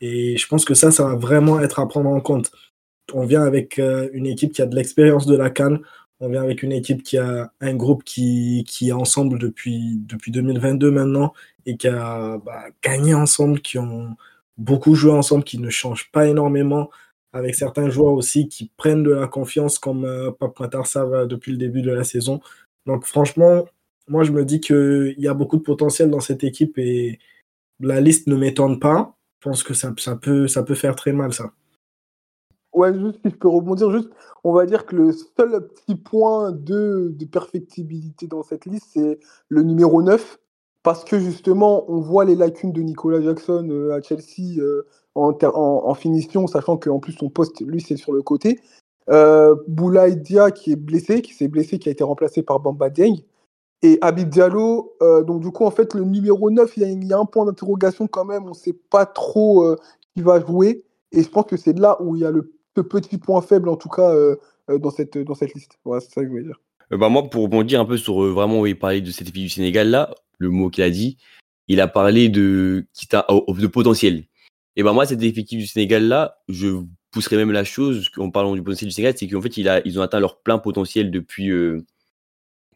Et 0.01 0.37
je 0.37 0.47
pense 0.47 0.63
que 0.65 0.73
ça, 0.73 0.91
ça 0.91 1.05
va 1.05 1.15
vraiment 1.15 1.59
être 1.59 1.79
à 1.79 1.87
prendre 1.87 2.09
en 2.09 2.21
compte. 2.21 2.51
On 3.13 3.25
vient 3.25 3.43
avec 3.43 3.79
euh, 3.79 4.09
une 4.13 4.27
équipe 4.27 4.53
qui 4.53 4.61
a 4.61 4.65
de 4.65 4.75
l'expérience 4.75 5.25
de 5.25 5.35
la 5.35 5.49
Cannes. 5.49 5.79
On 6.19 6.29
vient 6.29 6.43
avec 6.43 6.63
une 6.63 6.71
équipe 6.71 7.03
qui 7.03 7.17
a 7.17 7.51
un 7.61 7.75
groupe 7.75 8.03
qui, 8.03 8.65
qui 8.67 8.89
est 8.89 8.93
ensemble 8.93 9.39
depuis, 9.39 9.99
depuis 10.07 10.31
2022 10.31 10.91
maintenant 10.91 11.33
et 11.65 11.77
qui 11.77 11.87
a 11.87 12.37
bah, 12.43 12.65
gagné 12.83 13.13
ensemble, 13.13 13.61
qui 13.61 13.77
ont 13.77 14.15
beaucoup 14.57 14.95
joué 14.95 15.11
ensemble, 15.11 15.43
qui 15.43 15.59
ne 15.59 15.69
changent 15.69 16.09
pas 16.11 16.27
énormément 16.27 16.89
avec 17.33 17.55
certains 17.55 17.89
joueurs 17.89 18.13
aussi 18.13 18.47
qui 18.47 18.71
prennent 18.77 19.03
de 19.03 19.11
la 19.11 19.27
confiance 19.27 19.79
comme 19.79 20.05
euh, 20.05 20.31
Pape 20.31 20.59
Matar 20.59 20.85
depuis 21.27 21.51
le 21.51 21.57
début 21.57 21.81
de 21.81 21.91
la 21.91 22.03
saison. 22.03 22.39
Donc 22.85 23.05
franchement, 23.05 23.65
moi 24.07 24.23
je 24.23 24.31
me 24.31 24.45
dis 24.45 24.59
qu'il 24.59 25.15
y 25.17 25.27
a 25.27 25.33
beaucoup 25.33 25.57
de 25.57 25.63
potentiel 25.63 26.09
dans 26.09 26.19
cette 26.19 26.43
équipe 26.43 26.77
et 26.77 27.19
la 27.79 28.01
liste 28.01 28.27
ne 28.27 28.35
m'étonne 28.35 28.79
pas. 28.79 29.15
Je 29.39 29.49
pense 29.49 29.63
que 29.63 29.73
ça, 29.73 29.91
peut, 29.91 30.47
faire 30.73 30.95
très 30.95 31.13
mal 31.13 31.31
ça. 31.31 31.51
Ouais, 32.73 32.93
juste 32.93 33.19
si 33.23 33.31
je 33.31 33.35
peux 33.35 33.47
rebondir, 33.47 33.91
juste, 33.91 34.09
on 34.43 34.53
va 34.53 34.65
dire 34.65 34.85
que 34.85 34.95
le 34.95 35.11
seul 35.11 35.67
petit 35.67 35.95
point 35.95 36.51
de, 36.51 37.13
de 37.15 37.25
perfectibilité 37.25 38.27
dans 38.27 38.43
cette 38.43 38.65
liste, 38.65 38.87
c'est 38.93 39.19
le 39.49 39.63
numéro 39.63 40.01
9, 40.01 40.39
parce 40.83 41.03
que 41.03 41.19
justement, 41.19 41.89
on 41.91 41.99
voit 41.99 42.25
les 42.25 42.35
lacunes 42.35 42.71
de 42.71 42.81
Nicolas 42.81 43.21
Jackson 43.21 43.67
euh, 43.69 43.95
à 43.95 44.01
Chelsea 44.01 44.61
en, 45.17 45.93
finition, 45.93 46.47
sachant 46.47 46.77
qu'en 46.77 46.99
plus 46.99 47.13
son 47.13 47.29
poste, 47.29 47.61
lui, 47.61 47.81
c'est 47.81 47.97
sur 47.97 48.13
le 48.13 48.21
côté. 48.21 48.59
Euh, 49.09 49.55
Boulaïdia 49.67 50.51
qui 50.51 50.71
est 50.71 50.75
blessé, 50.75 51.21
qui 51.21 51.33
s'est 51.33 51.47
blessé, 51.47 51.79
qui 51.79 51.89
a 51.89 51.91
été 51.91 52.03
remplacé 52.03 52.43
par 52.43 52.59
Bamba 52.59 52.89
Dieng. 52.89 53.15
Et 53.83 53.99
Habib 54.01 54.29
Diallo, 54.29 54.95
euh, 55.01 55.23
donc 55.23 55.41
du 55.41 55.51
coup, 55.51 55.65
en 55.65 55.71
fait, 55.71 55.93
le 55.93 56.03
numéro 56.03 56.49
9, 56.49 56.77
il 56.77 57.03
y 57.05 57.13
a, 57.13 57.19
un 57.19 57.25
point 57.25 57.45
d'interrogation 57.45 58.07
quand 58.07 58.25
même. 58.25 58.45
On 58.45 58.49
ne 58.49 58.53
sait 58.55 58.75
pas 58.89 59.05
trop 59.05 59.63
euh, 59.63 59.75
qui 60.15 60.23
va 60.23 60.39
jouer. 60.43 60.83
Et 61.11 61.21
je 61.21 61.29
pense 61.29 61.45
que 61.45 61.57
c'est 61.57 61.77
là 61.77 62.01
où 62.01 62.15
il 62.15 62.23
y 62.23 62.25
a 62.25 62.31
le, 62.31 62.51
petit 62.73 63.17
point 63.17 63.41
faible, 63.41 63.69
en 63.69 63.75
tout 63.75 63.89
cas, 63.89 64.13
euh, 64.13 64.35
dans, 64.67 64.91
cette, 64.91 65.17
dans 65.17 65.35
cette 65.35 65.53
liste. 65.53 65.79
Voilà, 65.85 66.01
c'est 66.01 66.11
ça 66.11 66.21
que 66.21 66.27
je 66.27 66.31
voulais 66.31 66.43
dire. 66.43 66.59
Bah, 66.91 67.09
moi, 67.09 67.29
pour 67.29 67.43
rebondir 67.43 67.79
un 67.79 67.85
peu 67.85 67.97
sur 67.97 68.21
vraiment 68.21 68.61
où 68.61 68.65
il 68.65 68.77
parlait 68.77 69.01
de 69.01 69.11
cette 69.11 69.29
fille 69.29 69.43
du 69.43 69.49
Sénégal 69.49 69.89
là, 69.89 70.13
le 70.37 70.49
mot 70.49 70.69
qu'il 70.69 70.83
a 70.83 70.89
dit, 70.89 71.17
il 71.67 71.81
a 71.81 71.87
parlé 71.87 72.29
de, 72.29 72.85
de 73.11 73.67
potentiel. 73.67 74.23
Et 74.77 74.83
ben 74.83 74.93
moi, 74.93 75.07
cet 75.07 75.23
effectif 75.23 75.59
du 75.59 75.65
Sénégal 75.65 76.07
là, 76.07 76.37
je 76.47 76.83
pousserais 77.09 77.35
même 77.35 77.51
la 77.51 77.63
chose 77.63 78.09
en 78.17 78.29
parlant 78.29 78.53
du 78.55 78.61
potentiel 78.61 78.89
du 78.89 78.93
Sénégal, 78.93 79.15
c'est 79.17 79.27
qu'en 79.27 79.41
fait, 79.41 79.57
ils 79.57 79.99
ont 79.99 80.03
atteint 80.03 80.19
leur 80.19 80.39
plein 80.39 80.59
potentiel 80.59 81.09
depuis, 81.09 81.49
euh, 81.49 81.83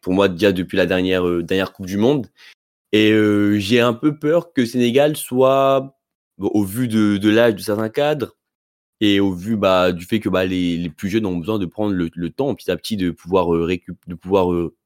pour 0.02 0.12
moi, 0.12 0.28
déjà 0.28 0.50
depuis 0.52 0.76
la 0.76 0.86
dernière, 0.86 1.26
euh, 1.26 1.46
Coupe 1.72 1.86
du 1.86 1.98
Monde. 1.98 2.26
Et 2.90 3.12
euh, 3.12 3.56
j'ai 3.60 3.80
un 3.80 3.94
peu 3.94 4.18
peur 4.18 4.52
que 4.52 4.66
Sénégal 4.66 5.16
soit, 5.16 5.96
au 6.38 6.64
vu 6.64 6.88
de, 6.88 7.28
l'âge 7.28 7.54
de 7.54 7.60
certains 7.60 7.88
cadres, 7.88 8.36
et 9.00 9.20
au 9.20 9.32
vu 9.32 9.56
bah, 9.56 9.92
du 9.92 10.04
fait 10.04 10.18
que 10.18 10.28
bah, 10.28 10.44
les, 10.44 10.90
plus 10.90 11.08
jeunes 11.08 11.26
ont 11.26 11.36
besoin 11.36 11.60
de 11.60 11.66
prendre 11.66 11.94
le, 11.94 12.30
temps 12.30 12.52
petit 12.56 12.70
à 12.72 12.76
petit 12.76 12.96
de 12.96 13.12
pouvoir, 13.12 13.46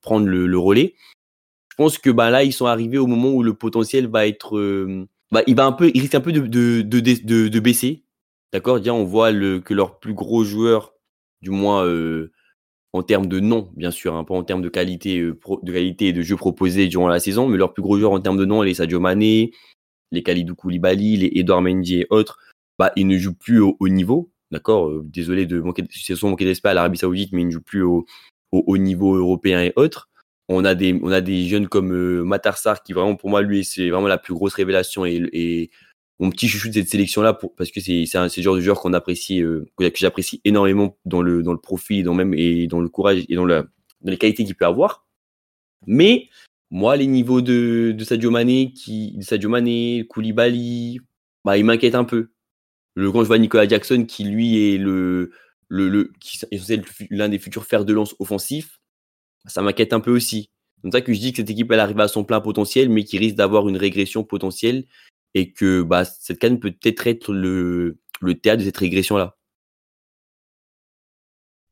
prendre 0.03 0.27
le, 0.27 0.59
relais, 0.59 0.95
je 1.71 1.77
pense 1.77 1.97
que 1.97 2.11
bah, 2.11 2.29
là, 2.29 2.45
ils 2.45 2.53
sont 2.53 2.67
arrivés 2.67 2.99
au 2.99 3.07
moment 3.07 3.31
où 3.31 3.43
le 3.43 3.55
potentiel 3.55 4.07
va 4.07 4.27
être. 4.27 4.59
Bah, 5.33 5.43
il, 5.47 5.57
va 5.57 5.67
un 5.67 5.73
peu, 5.73 5.91
il 5.95 6.01
risque 6.01 6.15
un 6.15 6.21
peu 6.21 6.33
de, 6.33 6.47
de, 6.47 6.83
de, 6.83 7.61
baisser. 7.61 8.05
D'accord? 8.53 8.79
Déjà, 8.79 8.95
on 8.95 9.05
voit 9.05 9.33
que 9.33 9.75
leurs 9.75 9.99
plus 9.99 10.15
gros 10.15 10.45
joueurs, 10.45 10.95
du 11.43 11.51
moins 11.51 11.85
euh, 11.85 12.33
en 12.93 13.03
termes 13.03 13.27
de 13.27 13.41
nom, 13.41 13.71
bien 13.77 13.91
sûr, 13.91 14.15
hein, 14.15 14.25
pas 14.25 14.35
en 14.35 14.45
termes 14.45 14.63
de 14.63 14.69
qualité, 14.69 15.21
euh, 15.21 15.39
de 15.63 15.73
qualité 15.73 16.09
et 16.09 16.13
de 16.13 16.23
jeu 16.23 16.37
proposé 16.37 16.89
durant 16.89 17.09
la 17.09 17.21
saison, 17.21 17.49
mais 17.49 17.59
leurs 17.59 17.75
plus 17.75 17.83
gros 17.83 17.99
joueurs 17.99 18.13
en 18.13 18.21
termes 18.21 18.39
de 18.39 18.45
nom, 18.45 18.63
les 18.63 18.75
Sadio 18.75 19.01
Mané, 19.01 19.53
les 20.13 20.23
Kalidou 20.23 20.55
Koulibaly, 20.55 21.17
les 21.17 21.33
Edouard 21.35 21.63
Mendy 21.63 22.01
et 22.01 22.07
autres, 22.11 22.39
bah, 22.79 22.93
ils 22.97 23.07
ne 23.07 23.19
jouent 23.19 23.35
plus 23.35 23.61
au, 23.61 23.77
au 23.81 23.89
niveau. 23.89 24.31
D'accord? 24.51 24.89
Euh, 24.89 25.03
Désolé 25.05 25.47
de 25.47 25.61
manquer, 25.61 25.83
de- 25.83 25.89
c'est 25.91 26.15
son 26.15 26.31
manquer 26.31 26.45
d'esprit 26.45 26.71
à 26.71 26.75
l'Arabie 26.75 26.99
Saoudite, 26.99 27.33
mais 27.33 27.43
ils 27.43 27.47
ne 27.47 27.51
jouent 27.51 27.61
plus 27.61 27.83
au, 27.83 28.07
au, 28.53 28.65
au 28.67 28.79
niveau 28.79 29.15
européen 29.17 29.61
et 29.63 29.73
autres. 29.77 30.09
On 30.49 30.65
a 30.65 30.75
des, 30.75 31.49
jeunes 31.49 31.67
comme 31.67 31.93
euh, 31.93 32.23
Matar 32.23 32.57
Sarr 32.57 32.83
qui 32.83 32.93
vraiment 32.93 33.17
pour 33.17 33.31
moi 33.31 33.43
lui 33.43 33.65
c'est 33.65 33.91
vraiment 33.91 34.07
la 34.07 34.19
plus 34.19 34.33
grosse 34.33 34.55
révélation 34.55 35.05
et, 35.05 35.71
mon 36.19 36.31
petit 36.31 36.49
chouchou 36.49 36.69
de 36.69 36.73
cette 36.73 36.89
sélection 36.89 37.21
là 37.21 37.39
parce 37.59 37.71
que 37.71 37.81
c'est 37.81 38.05
c'est 38.07 38.43
genre 38.43 38.57
de 38.57 38.61
joueur 38.61 38.81
qu'on 38.81 38.95
apprécie 38.95 39.43
euh, 39.43 39.67
que 39.77 39.91
j'apprécie 39.97 40.41
énormément 40.45 40.97
dans 41.05 41.21
le 41.21 41.43
dans 41.43 41.53
le 41.53 41.59
profil 41.59 42.05
dans 42.05 42.19
et 42.33 42.67
dans 42.69 42.81
le 42.81 42.89
courage 42.89 43.25
et 43.29 43.35
dans 43.35 43.45
la 43.45 43.65
dans 44.01 44.11
les 44.11 44.17
qualités 44.17 44.45
qu'il 44.45 44.55
peut 44.55 44.65
avoir. 44.65 45.07
Mais 45.87 46.29
moi 46.71 46.97
les 46.97 47.07
niveaux 47.07 47.43
de 47.43 47.95
Sadio 48.03 48.31
Mané 48.31 48.73
qui 48.73 49.19
Mané, 49.45 50.07
Koulibaly, 50.09 51.01
bah 51.45 51.59
ils 51.59 51.65
m'inquiètent 51.65 51.95
un 51.95 52.05
peu. 52.05 52.31
Le 52.95 53.13
quand 53.13 53.23
je 53.23 53.27
vois 53.27 53.39
Nicolas 53.39 53.69
Jackson 53.69 54.07
qui 54.07 54.25
lui 54.25 54.57
est 54.57 54.79
qui 56.21 56.39
est 56.71 57.09
l'un 57.11 57.29
des 57.29 57.39
futurs 57.39 57.67
fers 57.67 57.85
de 57.85 57.93
lance 57.93 58.15
offensifs, 58.19 58.81
ça 59.47 59.63
m'inquiète 59.63 59.93
un 59.93 60.01
peu 60.01 60.11
aussi. 60.11 60.51
C'est 60.77 60.83
pour 60.83 60.93
ça 60.93 61.01
que 61.01 61.13
je 61.13 61.21
dis 61.21 61.33
que 61.33 61.39
cette 61.39 61.51
équipe 61.51 61.71
elle 61.73 61.81
arrive 61.81 62.01
à 62.01 62.09
son 62.09 62.25
plein 62.25 62.41
potentiel, 62.41 62.89
mais 62.89 63.05
qui 63.05 63.19
risque 63.19 63.37
d'avoir 63.37 63.69
une 63.69 63.77
régression 63.77 64.25
potentielle 64.25 64.85
et 65.35 65.53
que 65.53 65.83
bah, 65.83 66.05
cette 66.05 66.39
canne 66.39 66.61
peut 66.61 66.73
peut-être 66.73 67.07
être 67.07 67.33
le, 67.33 67.99
le 68.21 68.35
théâtre 68.35 68.61
de 68.61 68.65
cette 68.65 68.77
régression 68.79 69.17
là. 69.17 69.37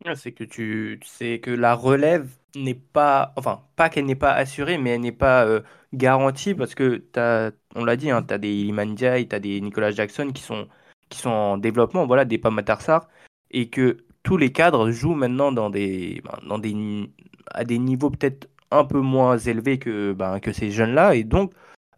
Ah, 0.04 0.14
C'est 0.16 0.32
que 0.32 0.44
tu, 0.44 1.00
c'est 1.04 1.40
que 1.40 1.50
la 1.50 1.74
relève 1.74 2.28
n'est 2.54 2.74
pas, 2.74 3.32
enfin, 3.36 3.66
pas 3.76 3.88
qu'elle 3.88 4.04
n'est 4.04 4.14
pas 4.16 4.32
assurée, 4.32 4.76
mais 4.76 4.90
elle 4.90 5.00
n'est 5.00 5.12
pas 5.12 5.46
euh, 5.46 5.62
garantie 5.94 6.54
parce 6.54 6.74
que 6.74 6.96
t'as, 6.98 7.52
on 7.74 7.84
l'a 7.84 7.96
dit, 7.96 8.10
hein, 8.10 8.22
tu 8.22 8.34
as 8.34 8.38
des 8.38 8.52
Iliman 8.52 8.90
Ndiaye, 8.90 9.28
tu 9.28 9.34
as 9.34 9.40
des 9.40 9.60
Nicolas 9.62 9.92
Jackson 9.92 10.30
qui 10.32 10.42
sont, 10.42 10.68
qui 11.08 11.18
sont 11.18 11.30
en 11.30 11.56
développement, 11.58 12.06
voilà, 12.06 12.24
des 12.26 12.36
Pape 12.38 12.52
Matar 12.52 12.82
Sarr, 12.82 13.08
et 13.50 13.70
que 13.70 14.03
tous 14.24 14.36
les 14.36 14.50
cadres 14.50 14.90
jouent 14.90 15.14
maintenant 15.14 15.52
ben, 15.52 16.20
à 17.52 17.64
des 17.64 17.78
niveaux 17.78 18.10
peut-être 18.10 18.48
un 18.72 18.84
peu 18.84 19.00
moins 19.00 19.38
élevés 19.38 19.78
que, 19.78 20.12
ben, 20.12 20.40
ces 20.52 20.72
jeunes-là, 20.72 21.14
et 21.14 21.22
donc 21.22 21.52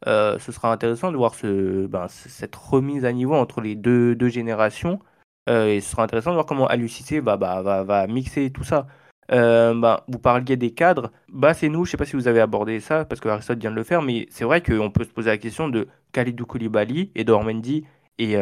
euh, 0.07 0.39
ce 0.39 0.53
sera 0.53 0.73
intéressant 0.73 1.11
de 1.11 1.17
voir 1.17 1.35
ben, 1.43 2.07
cette 2.09 2.55
remise 2.55 3.05
à 3.07 3.13
niveau 3.13 3.35
entre 3.35 3.63
les 3.63 3.75
deux, 3.75 4.29
générations. 4.29 5.01
Euh, 5.49 5.69
et 5.69 5.81
ce 5.81 5.93
sera 5.93 6.03
intéressant 6.03 6.31
de 6.31 6.35
voir 6.35 6.47
comment 6.47 6.67
Aliou 6.67 6.89
Cissé 6.89 7.21
va, 7.21 8.07
mixer 8.09 8.51
tout 8.51 8.65
ça. 8.65 8.87
Euh, 9.33 9.75
bah, 9.75 10.05
vous 10.09 10.19
parliez 10.19 10.57
des 10.57 10.73
cadres. 10.73 11.13
Bah, 11.29 11.55
c'est 11.55 11.69
nous, 11.69 11.85
je 11.85 11.93
sais 11.93 11.97
pas 11.97 12.05
si 12.05 12.17
vous 12.17 12.29
avez 12.29 12.41
abordé 12.41 12.81
ça, 12.81 13.05
parce 13.05 13.21
que 13.21 13.29
Aristote 13.29 13.59
vient 13.59 13.71
de 13.71 13.77
le 13.77 13.85
faire, 13.85 14.03
mais 14.03 14.27
c'est 14.31 14.45
vrai 14.45 14.61
qu'on 14.63 14.91
peut 14.91 15.05
se 15.05 15.11
poser 15.11 15.31
la 15.31 15.39
question 15.39 15.69
de 15.69 15.89
Khalidou 16.13 16.45
Koulibaly, 16.47 17.13
Edouard 17.15 17.45
Mendy 17.45 17.85
et 18.19 18.37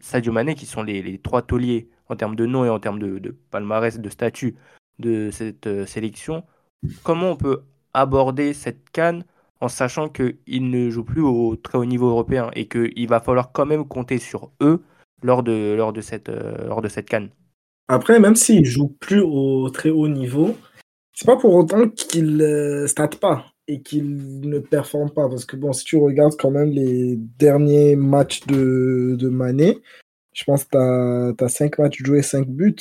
Sadio 0.00 0.32
Mané, 0.32 0.54
qui 0.54 0.66
sont 0.66 0.82
les, 0.82 1.02
les 1.02 1.18
trois 1.18 1.42
tauliers 1.42 1.88
en 2.08 2.16
termes 2.16 2.36
de 2.36 2.46
nom 2.46 2.64
et 2.64 2.68
en 2.68 2.80
termes 2.80 2.98
de, 2.98 3.18
de 3.18 3.34
palmarès, 3.50 3.98
de 3.98 4.08
statut 4.08 4.56
de 4.98 5.30
cette 5.30 5.66
euh, 5.66 5.86
sélection. 5.86 6.44
Comment 7.02 7.30
on 7.30 7.36
peut 7.36 7.62
aborder 7.94 8.52
cette 8.52 8.90
canne 8.90 9.24
en 9.60 9.68
sachant 9.68 10.08
qu'ils 10.08 10.70
ne 10.70 10.90
jouent 10.90 11.04
plus 11.04 11.22
au 11.22 11.56
très 11.56 11.78
haut 11.78 11.84
niveau 11.84 12.08
européen 12.08 12.50
et 12.54 12.68
qu'il 12.68 13.08
va 13.08 13.20
falloir 13.20 13.52
quand 13.52 13.66
même 13.66 13.86
compter 13.86 14.18
sur 14.18 14.50
eux 14.60 14.82
lors 15.22 15.42
de, 15.42 15.74
lors 15.74 15.92
de 15.92 16.00
cette, 16.00 16.28
euh, 16.28 16.66
lors 16.68 16.82
de 16.82 16.88
cette 16.88 17.08
canne? 17.08 17.30
Après, 17.88 18.18
même 18.18 18.36
s'ils 18.36 18.64
jouent 18.64 18.94
plus 19.00 19.20
au 19.20 19.70
très 19.70 19.90
haut 19.90 20.08
niveau, 20.08 20.56
c'est 21.14 21.26
pas 21.26 21.36
pour 21.36 21.54
autant 21.54 21.88
qu'ils 21.88 22.36
ne 22.36 22.86
statent 22.86 23.20
pas 23.20 23.46
et 23.68 23.80
qu'ils 23.80 24.40
ne 24.40 24.58
performent 24.58 25.10
pas. 25.10 25.28
Parce 25.28 25.44
que 25.44 25.56
bon, 25.56 25.72
si 25.72 25.84
tu 25.84 25.96
regardes 25.96 26.36
quand 26.36 26.50
même 26.50 26.70
les 26.70 27.16
derniers 27.16 27.96
matchs 27.96 28.46
de, 28.46 29.16
de 29.18 29.28
Mané, 29.28 29.78
je 30.36 30.44
pense 30.44 30.64
que 30.64 31.32
tu 31.32 31.44
as, 31.44 31.48
5 31.48 31.78
matchs 31.78 32.02
joués, 32.04 32.22
5 32.22 32.46
buts, 32.48 32.76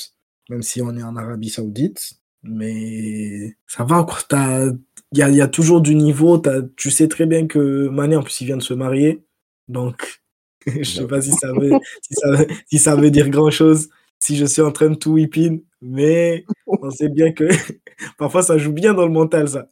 même 0.49 0.61
si 0.61 0.81
on 0.81 0.95
est 0.97 1.03
en 1.03 1.15
Arabie 1.15 1.49
Saoudite. 1.49 2.13
Mais 2.43 3.55
ça 3.67 3.83
va. 3.85 4.05
T'as- 4.29 4.67
Il 5.13 5.19
y 5.19 5.23
a, 5.23 5.29
y 5.29 5.41
a 5.41 5.47
toujours 5.47 5.81
du 5.81 5.95
niveau. 5.95 6.37
t'as- 6.37 6.61
Tu 6.77 6.91
sais 6.91 7.07
très 7.07 7.25
bien 7.25 7.47
que 7.47 7.87
Mané, 7.89 8.15
en 8.17 8.23
plus, 8.23 8.41
il 8.41 8.45
vient 8.47 8.57
de 8.57 8.61
se 8.63 8.73
marier. 8.73 9.23
Donc, 9.69 10.21
je 10.67 10.83
sais 10.83 11.07
pas 11.07 11.21
si 11.21 11.31
ça 11.31 11.51
veut, 11.53 11.71
si 12.01 12.13
ça 12.15 12.45
si 12.67 12.79
ça 12.79 12.95
veut 12.95 13.11
dire 13.11 13.29
grand-chose 13.29 13.89
si 14.19 14.35
je 14.37 14.45
suis 14.45 14.61
en 14.61 14.71
train 14.71 14.89
de 14.89 14.95
tout 14.95 15.11
whipping, 15.13 15.63
mais 15.81 16.45
on 16.67 16.89
sait 16.91 17.09
bien 17.09 17.31
que 17.31 17.45
parfois 18.17 18.43
ça 18.43 18.57
joue 18.57 18.71
bien 18.73 18.93
dans 18.93 19.05
le 19.05 19.11
mental, 19.11 19.47
ça. 19.49 19.69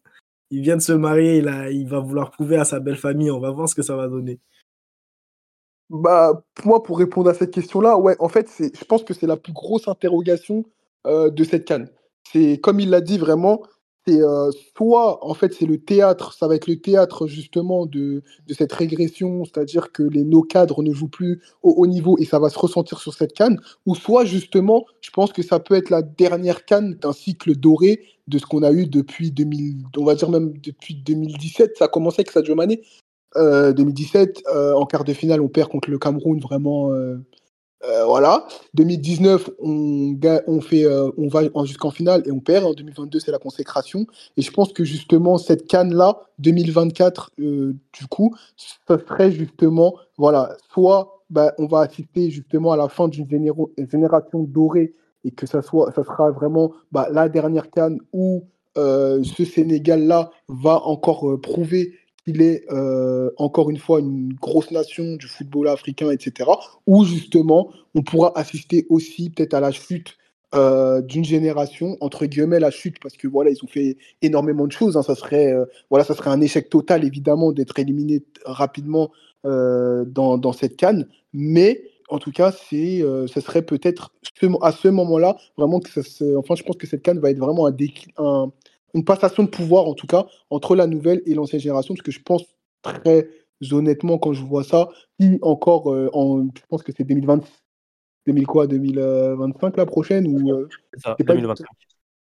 Il 0.51 0.61
vient 0.61 0.77
de 0.77 0.81
se 0.81 0.91
marier, 0.93 1.37
il, 1.39 1.47
a, 1.49 1.71
il 1.71 1.87
va 1.87 1.99
vouloir 1.99 2.31
prouver 2.31 2.57
à 2.57 2.65
sa 2.65 2.79
belle 2.79 2.97
famille, 2.97 3.31
on 3.31 3.39
va 3.39 3.51
voir 3.51 3.67
ce 3.69 3.75
que 3.75 3.81
ça 3.83 3.95
va 3.95 4.07
donner. 4.07 4.39
Bah, 5.93 6.43
moi, 6.65 6.81
pour 6.81 6.97
répondre 6.97 7.29
à 7.29 7.35
cette 7.35 7.51
question-là, 7.51 7.97
ouais, 7.97 8.15
en 8.17 8.27
fait, 8.27 8.49
je 8.59 8.83
pense 8.85 9.03
que 9.03 9.13
c'est 9.13 9.27
la 9.27 9.37
plus 9.37 9.53
grosse 9.53 9.87
interrogation 9.87 10.65
euh, 11.05 11.29
de 11.29 11.43
cette 11.43 11.65
canne. 11.65 11.87
C'est, 12.31 12.57
comme 12.57 12.79
il 12.79 12.89
l'a 12.89 12.99
dit 12.99 13.19
vraiment, 13.19 13.61
c'est 14.07 14.19
euh, 14.19 14.49
soit, 14.75 15.23
en 15.23 15.35
fait, 15.35 15.53
c'est 15.53 15.67
le 15.67 15.77
théâtre, 15.77 16.33
ça 16.33 16.47
va 16.47 16.55
être 16.55 16.65
le 16.65 16.81
théâtre 16.81 17.27
justement 17.27 17.85
de, 17.85 18.23
de 18.47 18.53
cette 18.55 18.73
régression, 18.73 19.45
c'est-à-dire 19.45 19.91
que 19.91 20.01
les, 20.01 20.23
nos 20.23 20.41
cadres 20.41 20.81
ne 20.81 20.91
jouent 20.91 21.09
plus 21.09 21.43
au 21.61 21.75
haut 21.77 21.85
niveau 21.85 22.17
et 22.17 22.25
ça 22.25 22.39
va 22.39 22.49
se 22.49 22.57
ressentir 22.57 22.97
sur 22.99 23.13
cette 23.13 23.33
canne, 23.33 23.61
ou 23.85 23.93
soit 23.93 24.25
justement, 24.25 24.85
je 25.01 25.11
pense 25.11 25.31
que 25.31 25.43
ça 25.43 25.59
peut 25.59 25.75
être 25.75 25.91
la 25.91 26.01
dernière 26.01 26.65
canne 26.65 26.95
d'un 26.95 27.13
cycle 27.13 27.55
doré 27.55 28.01
de 28.27 28.39
ce 28.39 28.47
qu'on 28.47 28.63
a 28.63 28.71
eu 28.71 28.87
depuis 28.87 29.29
2000, 29.29 29.83
on 29.97 30.05
va 30.05 30.15
dire 30.15 30.29
même 30.31 30.57
depuis 30.57 30.95
2017, 30.95 31.77
ça 31.77 31.85
a 31.85 31.87
commencé 31.87 32.21
avec 32.21 32.31
Sadio 32.31 32.55
Mané, 32.55 32.81
euh, 33.37 33.73
2017, 33.73 34.43
euh, 34.55 34.73
en 34.73 34.85
quart 34.85 35.03
de 35.03 35.13
finale, 35.13 35.41
on 35.41 35.47
perd 35.49 35.69
contre 35.69 35.89
le 35.89 35.97
Cameroun, 35.99 36.39
vraiment. 36.39 36.91
euh, 36.91 37.17
euh, 37.85 38.05
voilà. 38.05 38.45
2019, 38.75 39.49
on, 39.59 40.15
on, 40.47 40.61
fait, 40.61 40.85
euh, 40.85 41.11
on 41.17 41.27
va 41.27 41.41
en- 41.53 41.65
jusqu'en 41.65 41.91
finale 41.91 42.23
et 42.25 42.31
on 42.31 42.39
perd. 42.39 42.65
En 42.65 42.73
2022, 42.73 43.19
c'est 43.19 43.31
la 43.31 43.39
consécration. 43.39 44.05
Et 44.37 44.41
je 44.41 44.51
pense 44.51 44.73
que 44.73 44.83
justement, 44.85 45.37
cette 45.37 45.67
canne-là, 45.67 46.21
2024, 46.39 47.31
euh, 47.39 47.73
du 47.93 48.07
coup, 48.07 48.35
ça 48.87 48.97
serait 48.99 49.31
justement, 49.31 49.95
voilà, 50.17 50.55
soit 50.73 51.23
bah, 51.29 51.53
on 51.57 51.65
va 51.67 51.81
assister 51.81 52.29
justement 52.29 52.71
à 52.71 52.77
la 52.77 52.89
fin 52.89 53.07
d'une 53.07 53.27
génération 53.29 54.43
dorée 54.43 54.93
et 55.25 55.31
que 55.31 55.45
ça, 55.47 55.61
soit, 55.61 55.91
ça 55.93 56.03
sera 56.03 56.31
vraiment 56.31 56.73
bah, 56.91 57.07
la 57.11 57.29
dernière 57.29 57.69
canne 57.71 57.99
où 58.13 58.43
euh, 58.77 59.23
ce 59.23 59.45
Sénégal-là 59.45 60.31
va 60.47 60.81
encore 60.85 61.29
euh, 61.29 61.39
prouver 61.39 61.93
qu'il 62.25 62.41
est 62.41 62.65
euh, 62.71 63.29
encore 63.37 63.69
une 63.69 63.77
fois 63.77 63.99
une 63.99 64.33
grosse 64.33 64.71
nation 64.71 65.15
du 65.15 65.27
football 65.27 65.67
africain, 65.67 66.09
etc. 66.11 66.49
Ou 66.87 67.05
justement, 67.05 67.71
on 67.95 68.01
pourra 68.01 68.31
assister 68.37 68.85
aussi 68.89 69.29
peut-être 69.29 69.53
à 69.53 69.59
la 69.59 69.71
chute 69.71 70.17
euh, 70.55 71.01
d'une 71.01 71.25
génération, 71.25 71.97
entre 71.99 72.25
guillemets 72.25 72.59
la 72.59 72.71
chute, 72.71 72.97
parce 73.01 73.17
que 73.17 73.27
voilà, 73.27 73.49
ils 73.49 73.63
ont 73.63 73.67
fait 73.67 73.97
énormément 74.21 74.67
de 74.67 74.71
choses. 74.71 74.97
hein. 74.97 75.03
Ça 75.03 75.15
serait, 75.15 75.51
euh, 75.51 75.65
voilà, 75.89 76.05
ça 76.05 76.15
serait 76.15 76.29
un 76.29 76.41
échec 76.41 76.69
total 76.69 77.03
évidemment 77.03 77.51
d'être 77.51 77.77
éliminé 77.79 78.23
rapidement 78.45 79.11
dans, 79.45 80.53
cette 80.53 80.77
canne, 80.77 81.05
mais 81.33 81.83
en 82.07 82.17
tout 82.17 82.31
cas, 82.31 82.53
c'est, 82.53 83.03
ça 83.27 83.41
serait 83.41 83.61
peut-être 83.61 84.13
à 84.61 84.71
ce 84.71 84.87
moment-là 84.87 85.35
vraiment 85.57 85.81
que 85.81 85.89
ça 85.89 86.25
enfin, 86.37 86.55
je 86.55 86.63
pense 86.63 86.77
que 86.77 86.87
cette 86.87 87.01
canne 87.01 87.19
va 87.19 87.29
être 87.29 87.39
vraiment 87.39 87.67
un 87.67 87.75
un, 88.19 88.51
une 88.93 89.05
passation 89.05 89.43
de 89.43 89.49
pouvoir, 89.49 89.85
en 89.87 89.93
tout 89.93 90.07
cas, 90.07 90.25
entre 90.49 90.75
la 90.75 90.87
nouvelle 90.87 91.21
et 91.25 91.33
l'ancienne 91.33 91.61
génération, 91.61 91.93
parce 91.93 92.03
que 92.03 92.11
je 92.11 92.21
pense 92.21 92.43
très 92.81 93.27
honnêtement, 93.71 94.17
quand 94.17 94.33
je 94.33 94.43
vois 94.43 94.63
ça, 94.63 94.89
si 95.19 95.39
encore, 95.41 95.91
euh, 95.93 96.09
en, 96.13 96.43
je 96.43 96.61
pense 96.67 96.83
que 96.83 96.91
c'est 96.95 97.03
2020, 97.05 97.41
2000 98.27 98.47
quoi, 98.47 98.67
2025 98.67 99.77
la 99.77 99.85
prochaine 99.85 100.27
ou 100.27 100.51
euh, 100.51 100.67
Ça, 100.97 101.15
c'est 101.17 101.23
pas- 101.23 101.33
2025. 101.33 101.65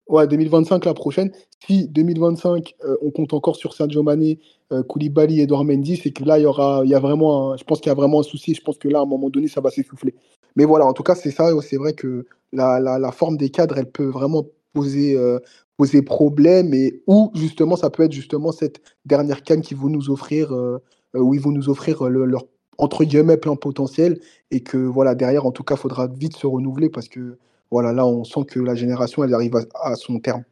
Ouais, 0.08 0.26
2025 0.26 0.86
la 0.86 0.94
prochaine. 0.94 1.32
Si 1.66 1.88
2025, 1.90 2.76
euh, 2.86 2.96
on 3.02 3.12
compte 3.12 3.34
encore 3.34 3.58
sur 3.58 3.74
Sadio 3.74 4.04
Mané, 4.04 4.40
euh, 4.72 4.82
Koulibaly, 4.82 5.42
Edouard 5.42 5.66
Mendy, 5.66 5.98
c'est 5.98 6.12
que 6.12 6.24
là, 6.24 6.40
il 6.40 6.44
y 6.44 6.46
aura, 6.46 6.82
il 6.86 6.90
y 6.90 6.96
a 6.96 7.00
vraiment, 7.00 7.52
un- 7.52 7.58
je 7.58 7.66
pense 7.66 7.82
qu'il 7.82 7.90
y 7.90 7.92
a 7.92 7.96
vraiment 7.96 8.22
un 8.22 8.24
souci. 8.24 8.56
Je 8.56 8.62
pense 8.62 8.78
que 8.78 8.88
là, 8.88 9.00
à 9.00 9.02
un 9.02 9.06
moment 9.06 9.30
donné, 9.30 9.50
ça 9.50 9.60
va 9.60 9.70
s'essouffler. 9.70 10.16
Mais 10.56 10.64
voilà, 10.64 10.86
en 10.86 10.94
tout 10.94 11.04
cas, 11.04 11.14
c'est 11.14 11.32
ça. 11.32 11.50
C'est 11.62 11.76
vrai 11.76 11.92
que 11.94 12.26
la, 12.54 12.80
la, 12.80 13.00
la 13.00 13.12
forme 13.12 13.36
des 13.36 13.50
cadres, 13.50 13.78
elle 13.78 13.92
peut 13.92 14.06
vraiment 14.08 14.46
poser, 14.74 15.18
euh, 15.18 15.40
poser 15.78 16.02
problème 16.02 16.74
et 16.74 17.02
où 17.08 17.32
justement, 17.36 17.76
ça 17.76 17.90
peut 17.90 18.04
être 18.04 18.12
justement 18.12 18.52
cette 18.52 18.82
dernière 19.06 19.44
canne 19.44 19.62
qui 19.62 19.76
vont 19.76 19.90
nous 19.90 20.10
offrir, 20.10 20.54
euh, 20.54 20.84
euh, 21.16 21.20
où 21.20 21.34
ils 21.34 21.40
vont 21.42 21.52
nous 21.52 21.70
offrir 21.70 22.06
euh, 22.06 22.10
le- 22.10 22.26
leur 22.26 22.46
entre 22.80 23.04
guillemets 23.04 23.38
plein 23.38 23.56
potentiel 23.56 24.20
et 24.52 24.62
que 24.62 24.78
voilà 24.78 25.16
derrière, 25.16 25.46
en 25.46 25.52
tout 25.52 25.64
cas, 25.64 25.76
faudra 25.76 26.08
vite 26.08 26.36
se 26.36 26.46
renouveler 26.46 26.90
parce 26.90 27.08
que 27.08 27.38
voilà, 27.72 27.92
là, 27.94 28.06
on 28.06 28.24
sent 28.24 28.46
que 28.48 28.60
la 28.60 28.76
génération, 28.76 29.24
elle 29.24 29.34
arrive 29.34 29.56
à, 29.76 29.96
son 29.96 30.20
terme. 30.20 30.44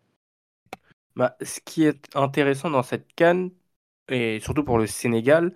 Bah, 1.16 1.38
ce 1.42 1.60
qui 1.64 1.86
est 1.86 2.10
intéressant 2.14 2.70
dans 2.70 2.84
cette 2.84 3.14
canne, 3.16 3.52
et 4.10 4.40
surtout 4.42 4.64
pour 4.64 4.78
le 4.78 4.86
Sénégal, 4.86 5.54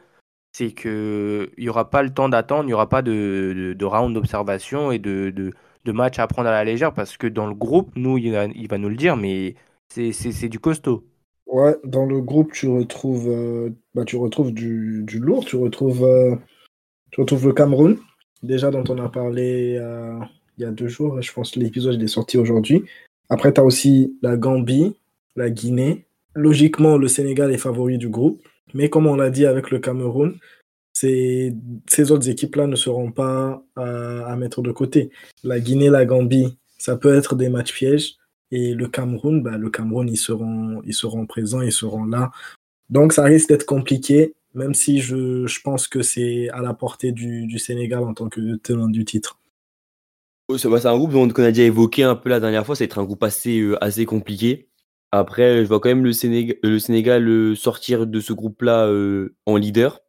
c'est 0.54 0.74
qu'il 0.74 1.50
n'y 1.58 1.70
aura 1.70 1.90
pas 1.90 2.02
le 2.02 2.14
temps 2.14 2.30
d'attendre, 2.30 2.64
il 2.64 2.68
n'y 2.68 2.74
aura 2.74 2.88
pas 2.88 3.02
de, 3.02 3.76
de, 3.78 3.86
round 3.86 4.14
d'observation 4.14 4.92
et 4.92 5.00
de, 5.00 5.54
de 5.86 5.92
match 5.92 6.20
à 6.20 6.28
prendre 6.28 6.50
à 6.50 6.52
la 6.52 6.64
légère, 6.64 6.94
parce 6.94 7.18
que 7.18 7.28
dans 7.28 7.48
le 7.48 7.56
groupe, 7.56 7.92
nous, 7.96 8.18
il 8.18 8.32
va, 8.32 8.78
nous 8.78 8.90
le 8.90 8.96
dire, 8.96 9.16
mais 9.18 9.56
c'est- 9.90 10.50
du 10.50 10.60
costaud. 10.60 11.06
Ouais, 11.48 11.76
dans 11.84 12.06
le 12.06 12.22
groupe, 12.22 12.52
tu 12.52 12.68
retrouves, 12.68 13.28
euh, 13.28 13.70
bah, 13.96 14.04
du, 14.04 15.20
lourd, 15.20 15.46
tu 15.46 15.56
retrouves, 15.56 16.04
euh, 16.04 16.36
tu 17.12 17.22
retrouves 17.22 17.48
le 17.48 17.54
Cameroun, 17.54 17.98
déjà 18.44 18.70
dont 18.70 18.84
on 18.88 19.00
a 19.00 19.10
parlé 19.10 19.76
euh, 19.80 20.20
il 20.58 20.64
y 20.64 20.66
a 20.66 20.72
deux 20.72 20.90
jours, 20.90 21.22
je 21.22 21.32
pense 21.34 21.52
que 21.52 21.60
l'épisode 21.60 22.02
est 22.04 22.08
sorti 22.08 22.38
aujourd'hui. 22.38 22.84
Après, 23.30 23.54
tu 23.54 23.62
as 23.62 23.64
aussi 23.64 24.18
la 24.22 24.36
Gambie, 24.38 24.96
la 25.36 25.50
Guinée. 25.50 26.06
Logiquement, 26.36 26.98
le 26.98 27.08
Sénégal 27.08 27.52
est 27.52 27.58
favori 27.58 27.98
du 27.98 28.10
groupe, 28.10 28.42
mais 28.74 28.90
comme 28.90 29.08
on 29.08 29.16
l'a 29.16 29.30
dit 29.30 29.46
avec 29.46 29.72
le 29.72 29.80
Cameroun, 29.80 30.38
ces, 31.08 32.12
autres 32.12 32.30
équipes-là 32.30 32.68
ne 32.68 32.76
seront 32.76 33.12
pas 33.12 33.64
à, 33.76 34.26
à 34.26 34.36
mettre 34.36 34.62
de 34.62 34.72
côté. 34.72 35.12
La 35.44 35.60
Guinée, 35.60 35.90
la 35.90 36.06
Gambie, 36.06 36.58
ça 36.78 36.98
peut 36.98 37.16
être 37.16 37.36
des 37.36 37.50
matchs 37.50 37.74
pièges. 37.74 38.16
Et 38.52 38.74
le 38.74 38.88
Cameroun, 38.88 39.44
bah, 39.44 39.58
le 39.58 39.70
Cameroun, 39.70 40.10
ils 40.10 40.18
seront, 40.18 40.82
ils 40.86 40.94
seront 40.94 41.26
présents, 41.28 41.62
ils 41.62 41.72
seront 41.72 42.06
là. 42.06 42.32
Donc 42.90 43.14
ça 43.14 43.24
risque 43.24 43.50
d'être 43.50 43.66
compliqué, 43.66 44.34
même 44.56 44.74
si 44.74 45.00
je, 45.00 45.46
je 45.46 45.62
pense 45.62 45.88
que 45.88 46.02
c'est 46.02 46.50
à 46.50 46.62
la 46.62 46.74
portée 46.74 47.12
du, 47.12 47.46
du 47.46 47.60
Sénégal 47.60 48.00
en 48.00 48.14
tant 48.14 48.28
que 48.28 48.56
tenant 48.56 48.88
du 48.88 49.06
titre. 49.06 49.40
C'est 50.58 50.68
bah, 50.68 50.82
c'est 50.82 50.88
un 50.88 50.98
groupe 50.98 51.12
qu'on 51.12 51.44
a 51.44 51.52
déjà 51.52 51.64
évoqué 51.64 52.04
un 52.04 52.16
peu 52.16 52.30
la 52.30 52.40
dernière 52.40 52.66
fois, 52.66 52.76
être 52.80 52.98
un 52.98 53.04
groupe 53.04 53.24
assez, 53.24 53.60
euh, 53.60 53.84
assez 53.84 54.06
compliqué. 54.06 54.68
Après, 55.12 55.64
je 55.64 55.68
vois 55.68 55.80
quand 55.80 55.90
même 55.90 56.04
le 56.04 56.14
Sénégal, 56.14 56.58
le 56.64 56.80
Sénégal 56.80 57.28
euh, 57.28 57.56
sortir 57.56 58.08
de 58.08 58.20
ce 58.20 58.34
groupe-là 58.34 58.88
euh, 58.88 59.36
en 59.46 59.58
leader, 59.58 60.02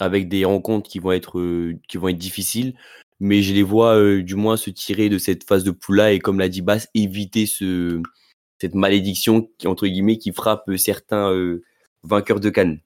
avec 0.00 0.28
des 0.28 0.44
rencontres 0.44 0.88
qui 0.88 0.98
vont 0.98 1.12
être, 1.12 1.38
euh, 1.38 1.78
qui 1.88 1.98
vont 1.98 2.08
être 2.08 2.18
difficiles, 2.18 2.74
mais 3.20 3.42
je 3.42 3.54
les 3.54 3.62
vois 3.62 3.96
euh, 3.96 4.22
du 4.22 4.34
moins 4.34 4.56
se 4.56 4.70
tirer 4.70 5.08
de 5.08 5.18
cette 5.18 5.44
phase 5.44 5.62
de 5.62 5.70
poule-là 5.70 6.12
et 6.12 6.18
comme 6.18 6.38
l'a 6.38 6.48
dit 6.48 6.62
Bass, 6.62 6.88
éviter 6.94 7.46
ce, 7.46 8.00
cette 8.60 8.74
malédiction 8.74 9.48
qui, 9.58 9.68
entre 9.68 9.86
guillemets, 9.86 10.18
qui 10.18 10.32
frappe 10.32 10.68
euh, 10.68 10.76
certains 10.76 11.32
vainqueurs 12.02 12.40
de 12.40 12.50
Cannes. 12.50 12.80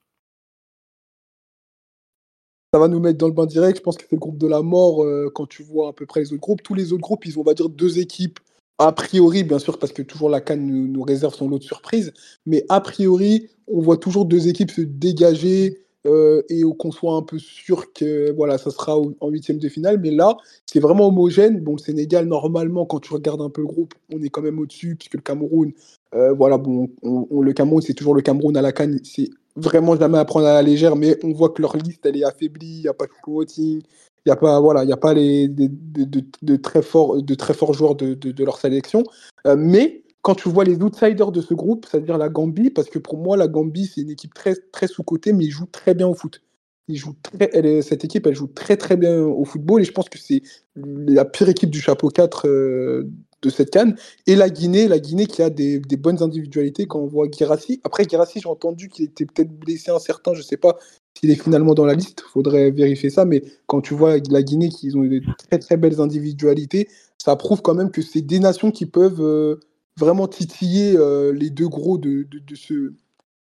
Ça 2.73 2.79
va 2.79 2.89
nous 2.89 2.99
mettre 2.99 3.17
dans 3.17 3.27
le 3.27 3.33
bain 3.33 3.45
direct. 3.45 3.77
Je 3.77 3.81
pense 3.81 3.95
que 3.95 4.03
c'est 4.03 4.11
le 4.11 4.19
groupe 4.19 4.37
de 4.37 4.47
la 4.47 4.61
mort 4.61 5.05
quand 5.33 5.45
tu 5.45 5.63
vois 5.63 5.89
à 5.89 5.93
peu 5.93 6.05
près 6.05 6.19
les 6.19 6.33
autres 6.33 6.41
groupes. 6.41 6.61
Tous 6.61 6.73
les 6.73 6.91
autres 6.91 7.01
groupes, 7.01 7.25
ils 7.25 7.39
ont, 7.39 7.41
on 7.41 7.45
va 7.45 7.53
dire, 7.53 7.69
deux 7.69 7.99
équipes. 7.99 8.37
A 8.77 8.91
priori, 8.91 9.45
bien 9.45 9.59
sûr, 9.59 9.79
parce 9.79 9.93
que 9.93 10.01
toujours 10.01 10.29
la 10.29 10.41
Cannes 10.41 10.67
nous, 10.67 10.89
nous 10.89 11.01
réserve 11.01 11.33
son 11.33 11.47
lot 11.47 11.59
de 11.59 11.63
surprises. 11.63 12.11
Mais 12.45 12.65
a 12.67 12.81
priori, 12.81 13.47
on 13.67 13.79
voit 13.79 13.95
toujours 13.95 14.25
deux 14.25 14.49
équipes 14.49 14.71
se 14.71 14.81
dégager 14.81 15.84
euh, 16.05 16.41
et 16.49 16.63
qu'on 16.77 16.91
soit 16.91 17.15
un 17.15 17.21
peu 17.21 17.39
sûr 17.39 17.91
que 17.93 18.31
voilà, 18.31 18.57
ça 18.57 18.71
sera 18.71 18.97
en 18.97 19.29
huitième 19.29 19.57
de 19.57 19.69
finale. 19.69 19.99
Mais 20.01 20.11
là, 20.11 20.37
c'est 20.65 20.79
vraiment 20.79 21.07
homogène. 21.07 21.59
Bon, 21.61 21.73
le 21.73 21.77
Sénégal, 21.79 22.25
normalement, 22.27 22.85
quand 22.85 22.99
tu 22.99 23.13
regardes 23.13 23.41
un 23.41 23.49
peu 23.49 23.61
le 23.61 23.67
groupe, 23.67 23.93
on 24.13 24.21
est 24.21 24.29
quand 24.29 24.41
même 24.41 24.59
au-dessus, 24.59 24.95
puisque 24.95 25.15
le 25.15 25.21
Cameroun, 25.21 25.71
euh, 26.13 26.33
voilà, 26.33 26.57
bon, 26.57 26.89
on- 27.03 27.27
on- 27.29 27.41
le 27.41 27.53
Cameroun, 27.53 27.81
c'est 27.81 27.93
toujours 27.93 28.15
le 28.15 28.21
Cameroun 28.21 28.55
à 28.57 28.61
la 28.61 28.71
Cannes. 28.71 28.99
C'est 29.03 29.29
vraiment 29.55 29.95
jamais 29.95 30.17
à 30.17 30.25
prendre 30.25 30.47
à 30.47 30.53
la 30.53 30.61
légère, 30.61 30.95
mais 30.95 31.17
on 31.23 31.31
voit 31.31 31.49
que 31.49 31.61
leur 31.61 31.75
liste, 31.77 32.05
elle 32.05 32.17
est 32.17 32.23
affaiblie. 32.25 32.77
Il 32.77 32.81
n'y 32.81 32.87
a 32.87 32.93
pas 32.93 33.05
de 33.05 33.11
voting. 33.27 33.81
Il 34.25 34.29
n'y 34.29 34.31
a 34.31 34.35
pas, 34.37 34.59
voilà, 34.59 34.83
il 34.83 34.89
y 34.89 34.93
a 34.93 34.97
pas 34.97 35.13
les, 35.13 35.47
de, 35.47 36.55
très 36.55 36.81
forts, 36.81 37.21
de 37.21 37.35
très 37.35 37.53
forts 37.53 37.73
joueurs 37.73 37.95
de 37.95 38.43
leur 38.43 38.57
sélection. 38.57 39.03
Euh, 39.45 39.55
mais 39.57 40.04
quand 40.25 40.33
tu 40.33 40.49
vois 40.49 40.63
les 40.63 40.81
outsiders 40.81 41.31
de 41.31 41.39
ce 41.39 41.53
groupe, 41.53 41.85
c'est-à-dire 41.85 42.17
la 42.17 42.29
Gambie, 42.29 42.71
parce 42.71 42.89
que 42.89 42.97
pour 42.97 43.19
moi, 43.19 43.37
la 43.37 43.47
Gambie, 43.47 43.85
c'est 43.85 44.01
une 44.01 44.09
équipe 44.09 44.33
très, 44.33 44.55
très 44.55 44.87
sous-cotée, 44.87 45.33
mais 45.33 45.45
ils 45.45 45.51
jouent 45.51 45.69
très 45.71 45.93
bien 45.93 46.07
au 46.07 46.15
foot. 46.15 46.41
Ils 46.87 46.97
jouent 46.97 47.13
très, 47.21 47.83
cette 47.83 48.03
équipe, 48.05 48.25
elle 48.25 48.33
joue 48.33 48.47
très 48.47 48.75
très 48.75 48.97
bien 48.97 49.21
au 49.21 49.45
football, 49.45 49.81
et 49.81 49.85
je 49.85 49.91
pense 49.91 50.09
que 50.09 50.17
c'est 50.17 50.41
la 50.75 51.25
pire 51.25 51.47
équipe 51.49 51.69
du 51.69 51.79
chapeau 51.79 52.09
4 52.09 52.47
euh, 52.47 53.07
de 53.43 53.49
cette 53.51 53.69
canne. 53.69 53.95
Et 54.25 54.35
la 54.35 54.49
Guinée, 54.49 54.87
la 54.87 54.97
Guinée 54.97 55.27
qui 55.27 55.43
a 55.43 55.51
des, 55.51 55.79
bonnes 55.79 56.23
individualités 56.23 56.87
quand 56.87 57.01
on 57.01 57.05
voit 57.05 57.27
Girassi. 57.31 57.79
Après, 57.83 58.03
Girassi, 58.09 58.39
j'ai 58.39 58.49
entendu 58.49 58.89
qu'il 58.89 59.05
était 59.05 59.27
peut-être 59.27 59.51
blessé 59.51 59.91
un 59.91 59.99
certain, 59.99 60.33
je 60.33 60.41
sais 60.41 60.57
pas 60.57 60.79
s'il 61.19 61.29
est 61.29 61.41
finalement 61.41 61.75
dans 61.75 61.85
la 61.85 61.93
liste, 61.93 62.21
faudrait 62.33 62.71
vérifier 62.71 63.11
ça, 63.11 63.25
mais 63.25 63.43
quand 63.67 63.81
tu 63.81 63.93
vois 63.93 64.17
la 64.31 64.41
Guinée 64.41 64.69
qui 64.69 64.91
ont 64.95 65.03
des 65.03 65.21
très 65.47 65.59
très 65.59 65.77
belles 65.77 66.01
individualités, 66.01 66.89
ça 67.19 67.35
prouve 67.35 67.61
quand 67.61 67.75
même 67.75 67.91
que 67.91 68.01
c'est 68.01 68.21
des 68.21 68.39
nations 68.39 68.71
qui 68.71 68.87
peuvent 68.87 69.21
euh, 69.21 69.59
vraiment 69.99 70.27
titiller 70.27 70.95
euh, 70.97 71.31
les 71.31 71.49
deux 71.49 71.67
gros 71.67 71.97
de, 71.97 72.23
de, 72.23 72.39
de 72.39 72.55
ce, 72.55 72.93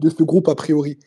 de 0.02 0.10
ce 0.10 0.24
groupe 0.24 0.48
a 0.48 0.56
priori. 0.56 1.00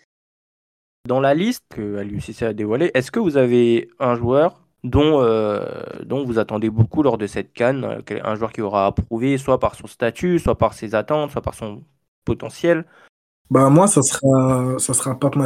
Dans 1.06 1.20
la 1.20 1.34
liste 1.34 1.64
que 1.70 2.00
l'UCC 2.00 2.42
a 2.42 2.52
dévoilée, 2.52 2.90
est-ce 2.94 3.10
que 3.10 3.20
vous 3.20 3.36
avez 3.36 3.88
un 4.00 4.16
joueur 4.16 4.66
dont, 4.82 5.20
euh, 5.22 5.64
dont 6.04 6.24
vous 6.24 6.38
attendez 6.38 6.70
beaucoup 6.70 7.02
lors 7.02 7.18
de 7.18 7.26
cette 7.26 7.52
canne, 7.52 7.84
euh, 7.84 8.20
un 8.24 8.34
joueur 8.34 8.52
qui 8.52 8.60
aura 8.60 8.86
approuvé 8.86 9.38
soit 9.38 9.60
par 9.60 9.74
son 9.74 9.86
statut, 9.86 10.38
soit 10.38 10.58
par 10.58 10.74
ses 10.74 10.94
attentes, 10.94 11.30
soit 11.30 11.42
par 11.42 11.54
son 11.54 11.82
potentiel? 12.24 12.84
Bah, 13.50 13.70
moi, 13.70 13.86
ça 13.86 14.02
sera, 14.02 14.78
ça 14.78 14.94
sera 14.94 15.18
Pape. 15.18 15.36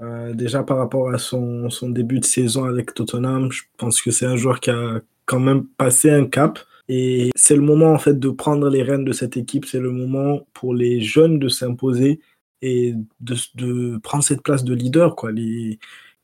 Euh, 0.00 0.34
déjà 0.34 0.64
par 0.64 0.78
rapport 0.78 1.10
à 1.10 1.18
son, 1.18 1.70
son 1.70 1.88
début 1.88 2.18
de 2.18 2.24
saison 2.24 2.64
avec 2.64 2.94
Tottenham, 2.94 3.52
je 3.52 3.62
pense 3.78 4.02
que 4.02 4.10
c'est 4.10 4.26
un 4.26 4.36
joueur 4.36 4.58
qui 4.58 4.70
a 4.70 5.00
quand 5.24 5.38
même 5.38 5.66
passé 5.66 6.10
un 6.10 6.26
cap. 6.26 6.58
Et 6.88 7.30
c'est 7.34 7.56
le 7.56 7.62
moment 7.62 7.92
en 7.92 7.98
fait 7.98 8.18
de 8.18 8.28
prendre 8.30 8.68
les 8.68 8.82
rênes 8.82 9.04
de 9.04 9.12
cette 9.12 9.36
équipe. 9.36 9.64
C'est 9.64 9.80
le 9.80 9.90
moment 9.90 10.46
pour 10.52 10.74
les 10.74 11.00
jeunes 11.00 11.38
de 11.38 11.48
s'imposer 11.48 12.20
et 12.62 12.94
de, 13.20 13.98
prendre 13.98 14.24
cette 14.24 14.42
place 14.42 14.64
de 14.64 14.74
leader. 14.74 15.16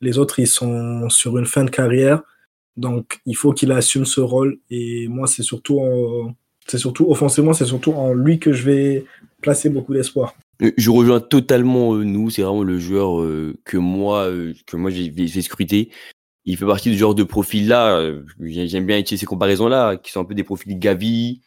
Les, 0.01 0.17
autres, 0.17 0.39
ils 0.39 0.47
sont 0.47 1.09
sur 1.09 1.37
une 1.37 1.45
fin 1.45 1.63
de 1.63 1.69
carrière. 1.69 2.21
Donc, 2.77 3.21
il 3.25 3.35
faut 3.35 3.53
qu'il 3.53 3.71
assume 3.71 4.05
ce 4.05 4.21
rôle. 4.21 4.59
Et 4.69 5.07
moi, 5.07 5.27
c'est 5.27 5.43
surtout, 5.43 5.79
en- 5.79 6.33
c'est 6.67 6.77
surtout 6.77 7.09
offensivement, 7.09 7.53
c'est 7.53 7.65
surtout 7.65 7.93
en 7.93 8.13
lui 8.13 8.39
que 8.39 8.53
je 8.53 8.63
vais 8.63 9.05
placer 9.41 9.69
beaucoup 9.69 9.93
d'espoir. 9.93 10.35
Euh, 10.61 10.71
Je 10.77 10.89
rejoins 10.89 11.19
totalement 11.19 11.95
euh, 11.95 12.03
nous, 12.03 12.29
c'est 12.29 12.43
vraiment 12.43 12.63
le 12.63 12.79
joueur 12.79 13.21
euh, 13.21 13.55
que 13.65 13.77
moi 13.77 14.29
que 14.65 14.77
moi 14.77 14.91
j'ai 14.91 15.41
scruté. 15.41 15.89
Il 16.45 16.57
fait 16.57 16.65
partie 16.65 16.89
du 16.89 16.97
genre 16.97 17.15
de 17.15 17.23
profil 17.23 17.67
là. 17.67 18.11
J'aime 18.39 18.85
bien 18.85 18.97
utiliser 18.97 19.21
ces 19.21 19.25
comparaisons 19.25 19.67
là, 19.67 19.97
qui 19.97 20.11
sont 20.11 20.21
un 20.21 20.25
peu 20.25 20.33
des 20.33 20.43
profils 20.43 20.77
Gavi, 20.79 21.41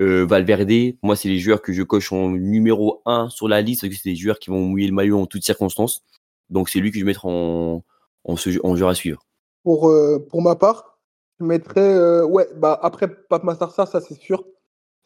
euh, 0.00 0.24
Valverde. 0.24 0.94
Moi, 1.02 1.16
c'est 1.16 1.28
les 1.28 1.38
joueurs 1.38 1.60
que 1.60 1.72
je 1.72 1.82
coche 1.82 2.12
en 2.12 2.30
numéro 2.30 3.02
1 3.04 3.30
sur 3.30 3.48
la 3.48 3.62
liste, 3.62 3.88
que 3.88 3.94
c'est 3.94 4.10
des 4.10 4.16
joueurs 4.16 4.38
qui 4.38 4.50
vont 4.50 4.60
mouiller 4.60 4.86
le 4.86 4.94
maillot 4.94 5.18
en 5.20 5.26
toutes 5.26 5.44
circonstances. 5.44 6.04
Donc 6.50 6.68
c'est 6.68 6.80
lui 6.80 6.90
que 6.90 6.98
je 6.98 7.04
mettre 7.04 7.26
en 7.26 7.84
en, 8.24 8.76
joueur 8.76 8.90
à 8.90 8.94
suivre. 8.94 9.22
Pour, 9.64 9.88
euh, 9.88 10.24
ma 10.34 10.54
part, 10.56 10.98
je 11.40 11.44
mettrais. 11.44 11.80
euh, 11.80 12.24
ouais, 12.24 12.46
bah 12.56 12.78
après 12.82 13.08
Pape 13.08 13.44
Matar 13.44 13.72
Sarr, 13.72 13.88
ça 13.88 14.00
c'est 14.00 14.18
sûr. 14.20 14.44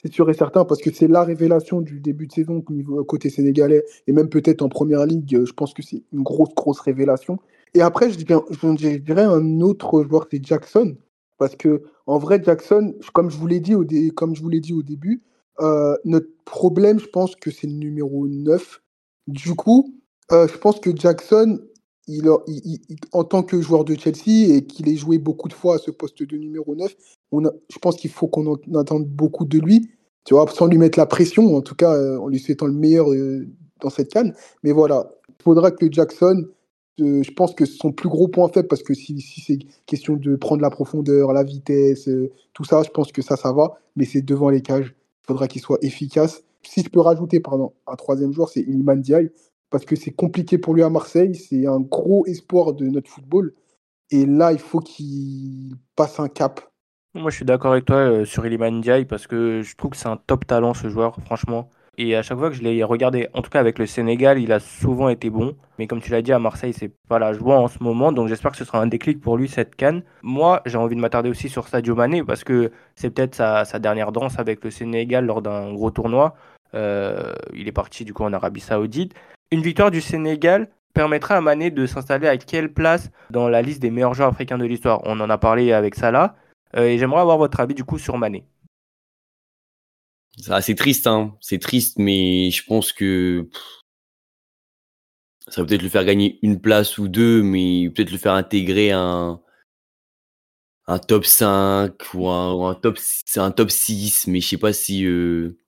C'est 0.02 0.12
sûr 0.12 0.28
et 0.28 0.34
certain, 0.34 0.64
parce 0.64 0.80
que 0.80 0.92
c'est 0.92 1.06
la 1.06 1.22
révélation 1.22 1.80
du 1.80 2.00
début 2.00 2.26
de 2.26 2.32
saison 2.32 2.64
côté 3.06 3.30
sénégalais, 3.30 3.84
et 4.08 4.12
même 4.12 4.28
peut-être 4.28 4.62
en 4.62 4.68
première 4.68 5.06
ligue. 5.06 5.36
euh, 5.36 5.46
Je 5.46 5.52
pense 5.52 5.72
que 5.74 5.82
c'est 5.82 6.02
une 6.12 6.22
grosse, 6.22 6.52
grosse 6.54 6.80
révélation. 6.80 7.38
Et 7.74 7.80
après, 7.80 8.10
je 8.10 8.18
dirais, 8.18 9.22
un 9.22 9.60
autre 9.60 10.04
joueur, 10.04 10.26
c'est 10.30 10.44
Jackson. 10.44 10.96
Parce 11.38 11.56
que 11.56 11.82
en 12.06 12.18
vrai, 12.18 12.40
Jackson, 12.44 12.94
comme 13.14 13.30
je 13.30 13.36
vous 13.36 13.46
l'ai 13.46 13.60
dit 13.60 13.74
au, 13.74 13.84
début, 13.84 15.22
euh, 15.60 15.96
notre 16.04 16.28
problème, 16.44 17.00
je 17.00 17.06
pense 17.06 17.34
que 17.34 17.50
c'est 17.50 17.66
le 17.66 17.72
numéro 17.72 18.26
9. 18.28 18.82
Du 19.26 19.54
coup, 19.54 19.94
euh, 20.30 20.46
je 20.46 20.56
pense 20.58 20.80
que 20.80 20.94
Jackson, 20.94 21.60
en 23.12 23.24
tant 23.24 23.42
que 23.42 23.60
joueur 23.60 23.84
de 23.84 23.94
Chelsea 23.94 24.54
et 24.54 24.66
qu'il 24.66 24.88
ait 24.88 24.96
joué 24.96 25.18
beaucoup 25.18 25.48
de 25.48 25.54
fois 25.54 25.76
à 25.76 25.78
ce 25.78 25.90
poste 25.90 26.22
de 26.22 26.36
numéro 26.36 26.74
9, 26.74 26.94
on 27.32 27.46
a, 27.46 27.50
je 27.70 27.78
pense 27.78 27.96
qu'il 27.96 28.10
faut 28.10 28.28
qu'on 28.28 28.46
en 28.46 28.74
attende 28.74 29.06
beaucoup 29.06 29.44
de 29.44 29.58
lui. 29.58 29.90
Tu 30.24 30.34
vois, 30.34 30.46
sans 30.48 30.66
lui 30.66 30.78
mettre 30.78 30.98
la 30.98 31.06
pression, 31.06 31.56
en 31.56 31.62
tout 31.62 31.74
cas, 31.74 32.18
en 32.18 32.28
lui 32.28 32.38
souhaitant 32.38 32.66
le 32.66 32.72
meilleur 32.72 33.08
dans 33.80 33.90
cette 33.90 34.12
canne. 34.12 34.34
Mais 34.62 34.72
voilà, 34.72 35.10
il 35.28 35.42
faudra 35.42 35.70
que 35.72 35.90
Jackson, 35.90 36.44
je 36.98 37.30
pense 37.32 37.54
que 37.54 37.64
son 37.64 37.92
plus 37.92 38.08
gros 38.08 38.28
point 38.28 38.48
faible, 38.48 38.68
parce 38.68 38.82
que 38.82 38.94
si, 38.94 39.20
c'est 39.20 39.58
question 39.86 40.16
de 40.16 40.36
prendre 40.36 40.62
la 40.62 40.70
profondeur, 40.70 41.32
la 41.32 41.42
vitesse, 41.42 42.08
tout 42.52 42.64
ça, 42.64 42.82
je 42.82 42.90
pense 42.90 43.12
que 43.12 43.22
ça, 43.22 43.36
ça 43.36 43.52
va. 43.52 43.78
Mais 43.96 44.04
c'est 44.04 44.22
devant 44.22 44.50
les 44.50 44.62
cages. 44.62 44.94
Il 45.24 45.26
faudra 45.26 45.48
qu'il 45.48 45.62
soit 45.62 45.78
efficace. 45.82 46.44
Si 46.62 46.82
je 46.82 46.88
peux 46.88 47.00
rajouter, 47.00 47.40
pardon, 47.40 47.72
un 47.86 47.96
troisième 47.96 48.32
joueur, 48.32 48.48
c'est 48.48 48.60
Iliman 48.60 49.00
Diaye, 49.00 49.30
parce 49.70 49.84
que 49.84 49.96
c'est 49.96 50.12
compliqué 50.12 50.58
pour 50.58 50.74
lui 50.74 50.82
à 50.82 50.90
Marseille. 50.90 51.34
C'est 51.34 51.66
un 51.66 51.80
gros 51.80 52.26
espoir 52.26 52.72
de 52.74 52.86
notre 52.86 53.10
football. 53.10 53.54
Et 54.10 54.26
là, 54.26 54.52
il 54.52 54.58
faut 54.58 54.80
qu'il 54.80 55.74
passe 55.96 56.20
un 56.20 56.28
cap. 56.28 56.60
Moi, 57.14 57.30
je 57.30 57.36
suis 57.36 57.44
d'accord 57.44 57.72
avec 57.72 57.84
toi 57.84 57.96
euh, 57.96 58.24
sur 58.24 58.46
Iliman 58.46 58.80
Diaye, 58.80 59.04
parce 59.04 59.26
que 59.26 59.62
je 59.62 59.76
trouve 59.76 59.90
que 59.90 59.96
c'est 59.96 60.08
un 60.08 60.16
top 60.16 60.46
talent, 60.46 60.74
ce 60.74 60.88
joueur, 60.88 61.16
franchement. 61.24 61.68
Et 61.98 62.16
à 62.16 62.22
chaque 62.22 62.38
fois 62.38 62.48
que 62.48 62.56
je 62.56 62.62
l'ai 62.62 62.82
regardé, 62.82 63.28
en 63.34 63.42
tout 63.42 63.50
cas 63.50 63.60
avec 63.60 63.78
le 63.78 63.84
Sénégal, 63.84 64.38
il 64.38 64.50
a 64.52 64.60
souvent 64.60 65.10
été 65.10 65.28
bon. 65.28 65.54
Mais 65.78 65.86
comme 65.86 66.00
tu 66.00 66.10
l'as 66.10 66.22
dit, 66.22 66.32
à 66.32 66.38
Marseille, 66.38 66.72
c'est 66.72 66.90
pas 67.08 67.18
la 67.18 67.34
joie 67.34 67.58
en 67.58 67.68
ce 67.68 67.82
moment. 67.82 68.12
Donc 68.12 68.28
j'espère 68.28 68.52
que 68.52 68.56
ce 68.56 68.64
sera 68.64 68.80
un 68.80 68.86
déclic 68.86 69.20
pour 69.20 69.36
lui, 69.36 69.46
cette 69.46 69.76
canne. 69.76 70.02
Moi, 70.22 70.62
j'ai 70.64 70.78
envie 70.78 70.96
de 70.96 71.00
m'attarder 71.00 71.28
aussi 71.28 71.50
sur 71.50 71.68
Sadio 71.68 71.94
Mané 71.94 72.24
parce 72.24 72.44
que 72.44 72.72
c'est 72.96 73.10
peut-être 73.10 73.34
sa, 73.34 73.64
dernière 73.78 74.10
danse 74.10 74.38
avec 74.38 74.64
le 74.64 74.70
Sénégal 74.70 75.26
lors 75.26 75.42
d'un 75.42 75.74
gros 75.74 75.90
tournoi. 75.90 76.34
Euh, 76.74 77.34
il 77.52 77.68
est 77.68 77.72
parti 77.72 78.06
du 78.06 78.14
coup 78.14 78.24
en 78.24 78.32
Arabie 78.32 78.60
Saoudite. 78.60 79.12
Une 79.50 79.60
victoire 79.60 79.90
du 79.90 80.00
Sénégal 80.00 80.68
permettra 80.94 81.36
à 81.36 81.40
Mané 81.42 81.70
de 81.70 81.84
s'installer 81.84 82.26
à 82.26 82.38
quelle 82.38 82.72
place 82.72 83.10
dans 83.28 83.50
la 83.50 83.60
liste 83.60 83.82
des 83.82 83.90
meilleurs 83.90 84.14
joueurs 84.14 84.30
africains 84.30 84.56
de 84.56 84.64
l'histoire? 84.64 85.02
On 85.04 85.20
en 85.20 85.28
a 85.28 85.36
parlé 85.36 85.72
avec 85.72 85.94
Salah. 85.94 86.36
Euh, 86.74 86.86
et 86.86 86.96
j'aimerais 86.96 87.20
avoir 87.20 87.36
votre 87.36 87.60
avis 87.60 87.74
du 87.74 87.84
coup 87.84 87.98
sur 87.98 88.16
Mané. 88.16 88.46
C'est 90.38 90.74
triste, 90.74 91.06
hein. 91.06 91.36
C'est 91.40 91.58
triste, 91.58 91.98
mais 91.98 92.50
je 92.50 92.64
pense 92.64 92.92
que 92.92 93.48
ça 95.48 95.60
va 95.60 95.66
peut-être 95.66 95.82
le 95.82 95.88
faire 95.88 96.04
gagner 96.04 96.38
une 96.42 96.60
place 96.60 96.98
ou 96.98 97.08
deux, 97.08 97.42
mais 97.42 97.90
peut-être 97.90 98.10
le 98.10 98.18
faire 98.18 98.32
intégrer 98.34 98.92
un, 98.92 99.40
un 100.86 100.98
top 100.98 101.26
5 101.26 102.14
ou 102.14 102.28
un, 102.28 102.74
top, 102.74 102.98
c'est 102.98 103.40
un 103.40 103.50
top 103.50 103.70
6, 103.70 104.26
mais 104.26 104.40
je 104.40 104.48
sais 104.48 104.58
pas 104.58 104.72
si, 104.72 105.04
euh, 105.04 105.58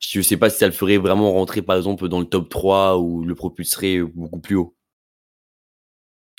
je 0.00 0.20
sais 0.20 0.36
pas 0.36 0.50
si 0.50 0.58
ça 0.58 0.66
le 0.66 0.72
ferait 0.72 0.98
vraiment 0.98 1.32
rentrer, 1.32 1.62
par 1.62 1.76
exemple, 1.76 2.08
dans 2.08 2.20
le 2.20 2.26
top 2.26 2.48
3 2.48 2.98
ou 2.98 3.24
le 3.24 3.34
propulserait 3.34 4.02
beaucoup 4.02 4.40
plus 4.40 4.56
haut. 4.56 4.76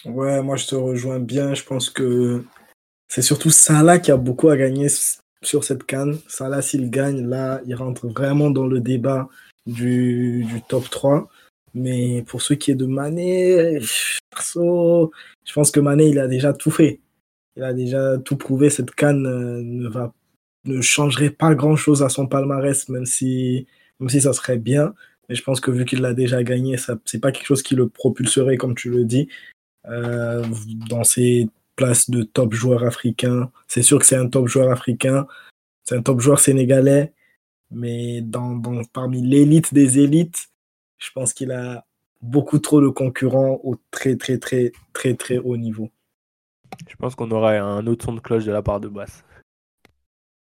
Ouais, 0.05 0.41
moi 0.41 0.57
je 0.57 0.67
te 0.67 0.75
rejoins 0.75 1.19
bien. 1.19 1.53
Je 1.53 1.63
pense 1.63 1.89
que 1.89 2.43
c'est 3.07 3.21
surtout 3.21 3.51
Salah 3.51 3.99
qui 3.99 4.11
a 4.11 4.17
beaucoup 4.17 4.49
à 4.49 4.57
gagner 4.57 4.89
sur 5.45 5.63
cette 5.63 5.83
canne. 5.83 6.17
Salah, 6.27 6.61
s'il 6.61 6.89
gagne, 6.89 7.27
là, 7.27 7.61
il 7.65 7.75
rentre 7.75 8.07
vraiment 8.07 8.49
dans 8.49 8.67
le 8.67 8.79
débat 8.79 9.27
du, 9.65 10.45
top 10.67 10.89
3. 10.89 11.29
Mais 11.73 12.23
pour 12.27 12.41
ce 12.41 12.53
qui 12.53 12.71
est 12.71 12.75
de 12.75 12.85
Mané, 12.85 13.79
perso, 14.29 15.11
je 15.45 15.53
pense 15.53 15.71
que 15.71 15.79
Mané, 15.79 16.07
il 16.07 16.19
a 16.19 16.27
déjà 16.27 16.53
tout 16.53 16.71
fait. 16.71 16.99
Il 17.55 17.63
a 17.63 17.73
déjà 17.73 18.17
tout 18.19 18.35
prouvé. 18.35 18.69
Cette 18.69 18.91
canne 18.91 19.25
euh, 19.25 19.61
ne, 19.63 19.87
va, 19.87 20.13
ne 20.65 20.81
changerait 20.81 21.29
pas 21.31 21.55
grand-chose 21.55 22.03
à 22.03 22.09
son 22.09 22.27
palmarès, 22.27 22.89
même 22.89 23.05
si, 23.05 23.67
même 23.99 24.09
si 24.09 24.21
ça 24.21 24.33
serait 24.33 24.57
bien. 24.57 24.93
Mais 25.29 25.35
je 25.35 25.43
pense 25.43 25.59
que 25.59 25.71
vu 25.71 25.85
qu'il 25.85 26.01
l'a 26.01 26.13
déjà 26.13 26.43
gagné, 26.43 26.77
ce 26.77 26.91
n'est 26.91 27.19
pas 27.19 27.31
quelque 27.31 27.45
chose 27.45 27.63
qui 27.63 27.75
le 27.75 27.87
propulserait, 27.89 28.57
comme 28.57 28.75
tu 28.75 28.89
le 28.89 29.05
dis, 29.05 29.29
euh, 29.87 30.43
dans 30.89 31.03
ses 31.03 31.47
place 31.75 32.09
de 32.09 32.23
top 32.23 32.53
joueur 32.53 32.83
africain. 32.83 33.51
C'est 33.67 33.81
sûr 33.81 33.99
que 33.99 34.05
c'est 34.05 34.15
un 34.15 34.27
top 34.27 34.47
joueur 34.47 34.71
africain, 34.71 35.27
c'est 35.83 35.95
un 35.95 36.01
top 36.01 36.19
joueur 36.19 36.39
sénégalais, 36.39 37.13
mais 37.71 38.21
dans, 38.21 38.61
parmi 38.93 39.21
l'élite 39.21 39.73
des 39.73 39.99
élites, 39.99 40.47
je 40.97 41.09
pense 41.13 41.33
qu'il 41.33 41.51
a 41.51 41.85
beaucoup 42.21 42.59
trop 42.59 42.81
de 42.81 42.89
concurrents 42.89 43.59
au 43.63 43.75
très 43.91 44.15
très 44.15 44.37
très 44.37 44.71
très 44.93 45.15
très 45.15 45.37
haut 45.37 45.57
niveau. 45.57 45.89
Je 46.87 46.95
pense 46.95 47.15
qu'on 47.15 47.29
aura 47.31 47.51
un 47.51 47.85
autre 47.87 48.05
son 48.05 48.13
de 48.13 48.19
cloche 48.19 48.45
de 48.45 48.51
la 48.51 48.61
part 48.61 48.79
de 48.79 48.87
Basse. 48.87 49.23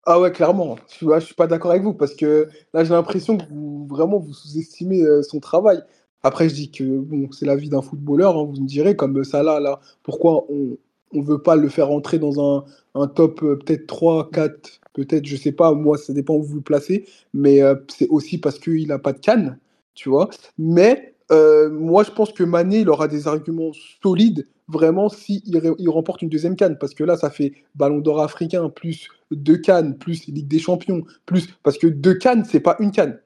Ah 0.06 0.20
ouais, 0.20 0.32
clairement. 0.32 0.78
Je 1.00 1.06
ne 1.06 1.20
suis 1.20 1.36
pas 1.36 1.48
d'accord 1.48 1.72
avec 1.72 1.84
vous 1.84 1.94
parce 1.94 2.16
que 2.16 2.50
là, 2.74 2.84
j'ai 2.84 2.94
l'impression 2.94 3.38
que 3.38 3.44
vous 3.50 3.86
vraiment 3.88 4.18
vous 4.18 4.34
sous-estimez 4.34 5.04
euh, 5.04 5.22
son 5.22 5.40
travail. 5.40 5.82
Après, 6.24 6.50
je 6.50 6.56
dis 6.56 6.72
que 6.72 7.00
bon, 7.00 7.32
c'est 7.32 7.46
la 7.46 7.56
vie 7.56 7.70
d'un 7.70 7.82
footballeur, 7.82 8.38
hein, 8.38 8.46
vous 8.46 8.62
me 8.62 8.68
direz, 8.68 8.96
comme 8.96 9.24
ça 9.24 9.44
là, 9.44 9.60
là, 9.60 9.80
pourquoi 10.04 10.46
on, 10.50 10.78
on 11.14 11.22
veut 11.22 11.42
pas 11.42 11.56
le 11.56 11.70
faire 11.70 11.92
entrer 11.92 12.20
dans 12.20 12.64
un, 12.96 13.08
top 13.08 13.44
euh, 13.44 13.58
peut-être 13.58 13.88
3, 13.88 14.30
4, 14.32 14.82
peut-être, 14.94 15.26
je 15.26 15.36
sais 15.36 15.52
pas, 15.52 15.74
moi, 15.74 15.98
ça 15.98 16.14
dépend 16.14 16.36
où 16.36 16.44
vous 16.44 16.56
le 16.56 16.62
placez, 16.62 17.06
mais 17.34 17.62
euh, 17.62 17.76
c'est 17.90 18.08
aussi 18.10 18.38
parce 18.38 18.60
qu'il 18.60 18.88
n'a 18.88 19.00
pas 19.00 19.14
de 19.14 19.20
canne, 19.20 19.58
tu 19.94 20.10
vois. 20.10 20.30
Mais 20.58 21.16
euh, 21.32 21.70
moi, 21.70 22.04
je 22.04 22.12
pense 22.12 22.32
que 22.34 22.44
Mané, 22.44 22.80
il 22.80 22.90
aura 22.90 23.08
des 23.08 23.28
arguments 23.28 23.72
solides, 24.02 24.48
vraiment, 24.68 25.10
s'il 25.10 25.42
il 25.46 25.90
remporte 25.90 26.22
une 26.22 26.30
deuxième 26.30 26.56
canne, 26.56 26.78
parce 26.78 26.94
que 26.94 27.04
là, 27.04 27.18
ça 27.18 27.30
fait 27.30 27.54
Ballon 27.76 28.00
d'Or 28.00 28.22
africain, 28.22 28.70
plus 28.70 29.08
deux 29.32 29.58
cannes, 29.58 29.98
plus 29.98 30.28
Ligue 30.28 30.48
des 30.48 30.60
Champions, 30.60 31.04
plus. 31.26 31.48
Parce 31.64 31.78
que 31.78 31.88
deux 31.88 32.16
cannes, 32.16 32.46
c'est 32.46 32.60
pas 32.60 32.76
une 32.80 32.92
canne. 32.92 33.20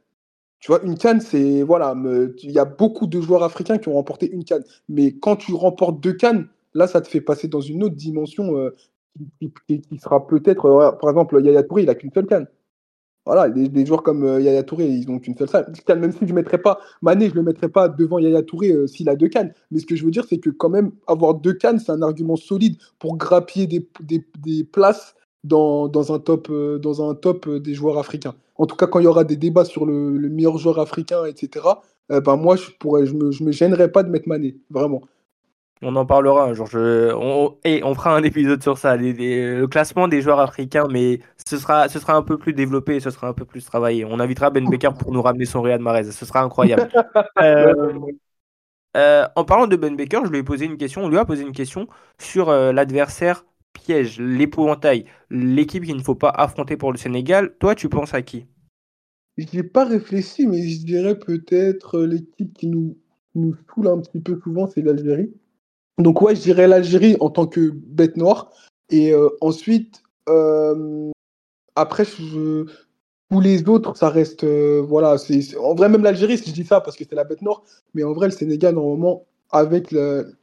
Tu 0.59 0.71
vois, 0.71 0.83
une 0.83 0.97
canne, 0.97 1.21
c'est. 1.21 1.61
Voilà, 1.61 1.95
il 2.41 2.51
y 2.51 2.59
a 2.59 2.65
beaucoup 2.65 3.07
de 3.07 3.21
joueurs 3.21 3.43
africains 3.43 3.77
qui 3.77 3.87
ont 3.89 3.93
remporté 3.93 4.31
une 4.31 4.43
canne. 4.43 4.63
Mais 4.89 5.11
quand 5.13 5.35
tu 5.35 5.53
remportes 5.53 5.99
deux 5.99 6.13
cannes, 6.13 6.47
Là, 6.75 6.87
ça 6.87 7.01
te 7.01 7.07
fait 7.07 7.21
passer 7.21 7.47
dans 7.47 7.61
une 7.61 7.83
autre 7.83 7.95
dimension 7.95 8.57
euh, 8.57 8.75
qui, 9.39 9.81
sera 9.97 10.27
peut-être, 10.27 10.65
euh, 10.65 10.91
par 10.91 11.09
exemple, 11.09 11.41
Yaya 11.41 11.63
Touré, 11.63 11.83
il 11.83 11.85
n'a 11.85 11.95
qu'une 11.95 12.11
seule 12.11 12.27
canne. 12.27 12.47
Voilà, 13.25 13.49
des, 13.49 13.85
joueurs 13.85 14.03
comme 14.03 14.23
euh, 14.23 14.41
Yaya 14.41 14.61
Touré, 14.61 14.85
ils 14.85 15.09
n'ont 15.09 15.17
qu'une 15.17 15.37
seule 15.37 15.47
canne. 15.49 15.99
Même 15.99 16.11
si 16.11 16.19
je 16.21 16.25
ne 16.25 16.33
mettrais 16.33 16.57
pas 16.57 16.79
Mané, 17.01 17.27
je 17.27 17.31
ne 17.31 17.37
le 17.37 17.43
mettrais 17.43 17.69
pas 17.69 17.87
devant 17.87 18.19
Yaya 18.19 18.43
Touré 18.43 18.87
s'il 18.87 19.07
a 19.09 19.15
deux 19.15 19.29
cannes. 19.29 19.53
Mais 19.71 19.79
ce 19.79 19.85
que 19.85 19.95
je 19.95 20.03
veux 20.03 20.11
dire, 20.11 20.25
c'est 20.29 20.37
que 20.37 20.49
quand 20.49 20.69
même, 20.69 20.91
avoir 21.07 21.33
deux 21.33 21.53
cannes, 21.53 21.79
c'est 21.79 21.93
un 21.93 22.01
argument 22.01 22.35
solide 22.35 22.77
pour 22.99 23.17
grappiller 23.17 23.67
des, 23.67 24.63
places 24.65 25.15
dans, 25.45 25.89
un 26.13 26.19
top, 26.19 26.51
dans 26.51 27.09
un 27.09 27.15
top 27.15 27.49
des 27.49 27.73
joueurs 27.73 27.97
africains. 27.97 28.35
En 28.57 28.65
tout 28.65 28.75
cas, 28.75 28.85
quand 28.85 28.99
il 28.99 29.05
y 29.05 29.07
aura 29.07 29.23
des 29.23 29.37
débats 29.37 29.65
sur 29.65 29.85
le, 29.85 30.29
meilleur 30.29 30.57
joueur 30.57 30.77
africain, 30.79 31.25
etc., 31.25 31.65
ben 32.09 32.35
moi, 32.35 32.57
je 32.57 32.69
ne 32.83 33.05
je 33.05 33.13
me, 33.13 33.31
je 33.31 33.43
me 33.45 33.51
gênerais 33.51 33.91
pas 33.91 34.03
de 34.03 34.09
mettre 34.09 34.27
Mané, 34.27 34.57
vraiment. 34.69 35.01
On 35.87 35.95
en 35.97 36.05
parlera 36.07 36.45
un 36.45 36.53
jour. 36.53 36.67
On... 36.73 37.57
Et 37.63 37.83
on 37.83 37.93
fera 37.93 38.15
un 38.15 38.23
épisode 38.23 38.63
sur 38.63 38.79
ça, 38.79 38.97
le 38.97 39.67
classement 39.67 40.07
des 40.07 40.19
joueurs 40.19 40.39
africains, 40.39 40.87
mais 40.91 41.19
ce 41.47 41.57
sera, 41.59 41.89
ce 41.89 41.99
sera 41.99 42.15
un 42.15 42.23
peu 42.23 42.39
plus 42.39 42.53
développé, 42.53 42.99
ce 42.99 43.11
sera 43.11 43.27
un 43.27 43.33
peu 43.33 43.45
plus 43.45 43.63
travaillé. 43.63 44.03
On 44.03 44.19
invitera 44.19 44.49
Ben 44.49 44.67
Becker 44.67 44.89
pour 44.97 45.11
nous 45.11 45.21
ramener 45.21 45.45
son 45.45 45.61
Real 45.61 45.79
Marais, 45.79 46.05
ce 46.05 46.25
sera 46.25 46.41
incroyable. 46.41 46.89
Euh, 47.41 47.99
euh, 48.95 49.27
en 49.35 49.43
parlant 49.43 49.67
de 49.67 49.75
Ben 49.75 49.95
Becker, 49.95 50.21
je 50.25 50.31
lui 50.31 50.39
ai 50.39 50.43
posé 50.43 50.65
une 50.65 50.77
question, 50.77 51.03
on 51.03 51.09
lui 51.09 51.17
a 51.17 51.25
posé 51.25 51.43
une 51.43 51.51
question 51.51 51.87
sur 52.17 52.49
euh, 52.49 52.71
l'adversaire 52.71 53.45
piège, 53.73 54.19
l'épouvantail, 54.19 55.05
l'équipe 55.29 55.83
qu'il 55.83 55.97
ne 55.97 56.01
faut 56.01 56.15
pas 56.15 56.29
affronter 56.29 56.77
pour 56.77 56.91
le 56.91 56.97
Sénégal. 56.97 57.53
Toi, 57.59 57.75
tu 57.75 57.89
penses 57.89 58.13
à 58.13 58.21
qui? 58.21 58.45
Je 59.37 59.45
n'ai 59.53 59.63
pas 59.63 59.85
réfléchi, 59.85 60.47
mais 60.47 60.67
je 60.67 60.83
dirais 60.83 61.19
peut-être 61.19 61.99
l'équipe 61.99 62.53
qui 62.53 62.67
nous, 62.67 62.97
nous 63.35 63.55
saoule 63.67 63.87
un 63.87 63.99
petit 63.99 64.19
peu 64.19 64.39
souvent, 64.41 64.65
c'est 64.65 64.81
l'Algérie. 64.81 65.31
Donc 65.97 66.21
ouais, 66.21 66.35
je 66.35 66.41
dirais 66.41 66.67
l'Algérie 66.67 67.15
en 67.19 67.29
tant 67.29 67.47
que 67.47 67.71
bête 67.73 68.17
noire. 68.17 68.51
Et 68.89 69.13
euh, 69.13 69.29
ensuite, 69.41 70.03
euh, 70.29 71.11
après, 71.75 72.05
tous 72.05 73.41
les 73.41 73.67
autres, 73.67 73.95
ça 73.95 74.09
reste... 74.09 74.43
Euh, 74.43 74.81
voilà, 74.81 75.15
en 75.59 75.75
vrai, 75.75 75.89
même 75.89 76.03
l'Algérie, 76.03 76.37
si 76.37 76.49
je 76.49 76.55
dis 76.55 76.65
ça, 76.65 76.81
parce 76.81 76.97
que 76.97 77.03
c'est 77.09 77.15
la 77.15 77.23
bête 77.23 77.41
noire, 77.41 77.63
mais 77.93 78.03
en 78.03 78.13
vrai, 78.13 78.27
le 78.27 78.33
Sénégal, 78.33 78.75
normalement, 78.75 79.25
avec 79.51 79.89
ce, 79.89 80.33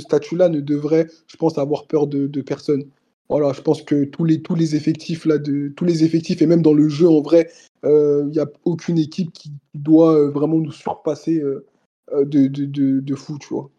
statut-là, 0.00 0.48
ne 0.48 0.60
devrait, 0.60 1.08
je 1.26 1.36
pense, 1.36 1.58
avoir 1.58 1.86
peur 1.86 2.06
de, 2.06 2.26
de, 2.26 2.40
personne. 2.40 2.84
Voilà, 3.28 3.52
je 3.52 3.60
pense 3.60 3.82
que 3.82 4.04
tous 4.04 4.24
les, 4.24 4.42
tous 4.42 4.54
les 4.54 4.76
effectifs 4.76 5.24
là, 5.24 5.38
de 5.38 5.68
tous 5.68 5.84
les 5.84 6.04
effectifs 6.04 6.42
et 6.42 6.46
même 6.46 6.60
dans 6.60 6.74
le 6.74 6.88
jeu 6.88 7.08
en 7.08 7.22
vrai, 7.22 7.50
il 7.82 8.28
n'y 8.30 8.38
a 8.38 8.46
aucune 8.64 8.98
équipe 8.98 9.32
qui 9.32 9.52
doit 9.74 10.28
vraiment 10.28 10.58
nous 10.58 10.72
surpasser 10.72 11.40
de, 11.40 12.24
de, 12.24 12.46
de, 12.66 13.00
de 13.00 13.14
fou, 13.14 13.38
tu 13.38 13.54
vois. 13.54 13.70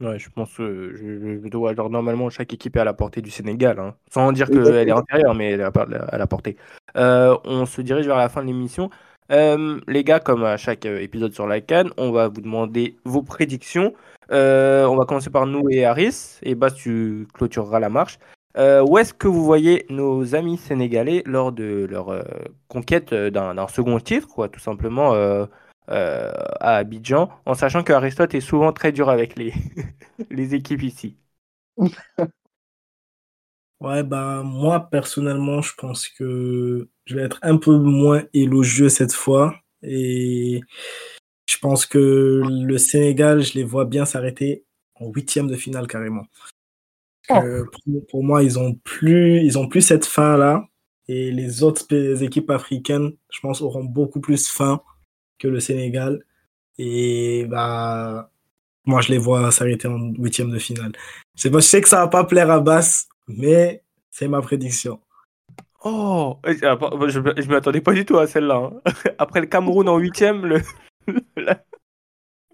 Ouais, 0.00 0.18
je 0.18 0.28
pense 0.28 0.54
que 0.54 0.94
je, 0.94 1.48
dois. 1.48 1.70
Alors, 1.70 1.88
normalement, 1.88 2.28
chaque 2.28 2.52
équipe 2.52 2.76
est 2.76 2.80
à 2.80 2.84
la 2.84 2.92
portée 2.92 3.22
du 3.22 3.30
Sénégal. 3.30 3.78
Hein. 3.78 3.94
Sans 4.10 4.30
dire 4.32 4.48
qu'elle 4.48 4.88
est 4.88 4.90
intérieure, 4.90 5.34
mais 5.34 5.52
elle 5.52 5.60
est 5.60 5.64
à 5.64 6.18
la 6.18 6.26
portée. 6.26 6.56
Euh, 6.96 7.36
on 7.44 7.64
se 7.64 7.80
dirige 7.80 8.06
vers 8.06 8.16
la 8.18 8.28
fin 8.28 8.42
de 8.42 8.46
l'émission. 8.46 8.90
Euh, 9.32 9.80
les 9.88 10.04
gars, 10.04 10.20
comme 10.20 10.44
à 10.44 10.58
chaque 10.58 10.84
euh, 10.84 11.00
épisode 11.00 11.32
sur 11.32 11.46
la 11.46 11.62
Cannes, 11.62 11.90
on 11.96 12.12
va 12.12 12.28
vous 12.28 12.42
demander 12.42 12.96
vos 13.04 13.22
prédictions. 13.22 13.94
on 14.30 14.96
va 14.96 15.04
commencer 15.06 15.30
par 15.30 15.46
nous 15.46 15.68
et 15.70 15.86
Harris. 15.86 16.40
Et 16.42 16.54
Bas, 16.54 16.70
tu 16.70 17.26
clôtureras 17.32 17.80
la 17.80 17.88
marche. 17.88 18.18
où 18.58 18.98
est-ce 18.98 19.14
que 19.14 19.28
vous 19.28 19.44
voyez 19.44 19.86
nos 19.88 20.34
amis 20.34 20.58
sénégalais 20.58 21.22
lors 21.24 21.52
de 21.52 21.86
leur 21.88 22.22
conquête 22.68 23.14
d'un 23.14 23.66
second 23.68 23.98
titre, 23.98 24.28
quoi, 24.28 24.50
tout 24.50 24.60
simplement 24.60 25.14
euh, 25.90 26.32
à 26.60 26.76
Abidjan, 26.76 27.30
en 27.46 27.54
sachant 27.54 27.82
que 27.82 27.92
Aristote 27.92 28.34
est 28.34 28.40
souvent 28.40 28.72
très 28.72 28.92
dur 28.92 29.08
avec 29.08 29.36
les, 29.36 29.52
les 30.30 30.54
équipes 30.54 30.82
ici. 30.82 31.16
Ouais, 33.80 34.02
bah, 34.02 34.42
moi, 34.42 34.88
personnellement, 34.90 35.60
je 35.60 35.74
pense 35.76 36.08
que 36.08 36.88
je 37.04 37.14
vais 37.14 37.22
être 37.22 37.38
un 37.42 37.58
peu 37.58 37.76
moins 37.76 38.24
élogieux 38.32 38.88
cette 38.88 39.12
fois. 39.12 39.54
Et 39.82 40.62
je 41.46 41.58
pense 41.58 41.84
que 41.84 42.42
le 42.46 42.78
Sénégal, 42.78 43.42
je 43.42 43.54
les 43.54 43.64
vois 43.64 43.84
bien 43.84 44.06
s'arrêter 44.06 44.64
en 44.94 45.10
huitième 45.10 45.46
de 45.46 45.56
finale 45.56 45.86
carrément. 45.88 46.24
Oh. 47.28 47.34
Pour, 47.70 48.06
pour 48.08 48.24
moi, 48.24 48.42
ils 48.42 48.58
ont 48.58 48.74
plus, 48.74 49.44
ils 49.44 49.58
ont 49.58 49.68
plus 49.68 49.82
cette 49.82 50.06
fin 50.06 50.38
là. 50.38 50.64
Et 51.08 51.30
les 51.30 51.62
autres 51.62 52.22
équipes 52.22 52.50
africaines, 52.50 53.12
je 53.30 53.40
pense, 53.40 53.60
auront 53.60 53.84
beaucoup 53.84 54.20
plus 54.20 54.48
faim 54.48 54.82
que 55.38 55.48
le 55.48 55.60
Sénégal. 55.60 56.24
Et 56.78 57.46
bah, 57.48 58.30
moi, 58.84 59.00
je 59.00 59.10
les 59.10 59.18
vois 59.18 59.50
s'arrêter 59.50 59.88
en 59.88 60.12
huitième 60.14 60.50
de 60.50 60.58
finale. 60.58 60.92
Je 61.36 61.48
sais, 61.60 61.80
que 61.80 61.88
ça 61.88 62.00
va 62.00 62.08
pas 62.08 62.24
plaire 62.24 62.50
à 62.50 62.60
Bass, 62.60 63.08
mais 63.28 63.82
c'est 64.10 64.28
ma 64.28 64.42
prédiction. 64.42 65.00
Oh, 65.84 66.38
ah, 66.62 66.76
bah, 66.76 66.90
je 67.08 67.20
ne 67.20 67.46
m'attendais 67.52 67.80
pas 67.80 67.92
du 67.92 68.04
tout 68.04 68.18
à 68.18 68.26
celle-là. 68.26 68.72
hein. 68.86 68.92
Après 69.18 69.40
le 69.40 69.46
Cameroun 69.46 69.88
en 69.88 69.98
huitième, 69.98 70.46
le... 70.46 70.60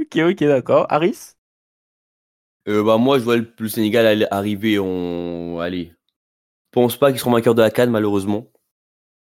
Ok, 0.01 0.17
ok, 0.17 0.45
d'accord. 0.45 0.87
Harris 0.91 1.37
Euh, 2.69 2.83
bah, 2.83 2.99
moi, 2.99 3.19
je 3.19 3.25
vois 3.25 3.37
le, 3.37 3.69
Sénégal 3.69 4.29
arriver 4.31 4.79
en. 4.79 5.59
Allez. 5.59 5.93
Je 5.95 6.81
pense 6.81 6.97
pas 6.97 7.11
qu'ils 7.11 7.21
seront 7.21 7.33
vainqueurs 7.33 7.55
de 7.55 7.63
la 7.63 7.71
Cannes, 7.71 7.91
malheureusement. 7.91 8.51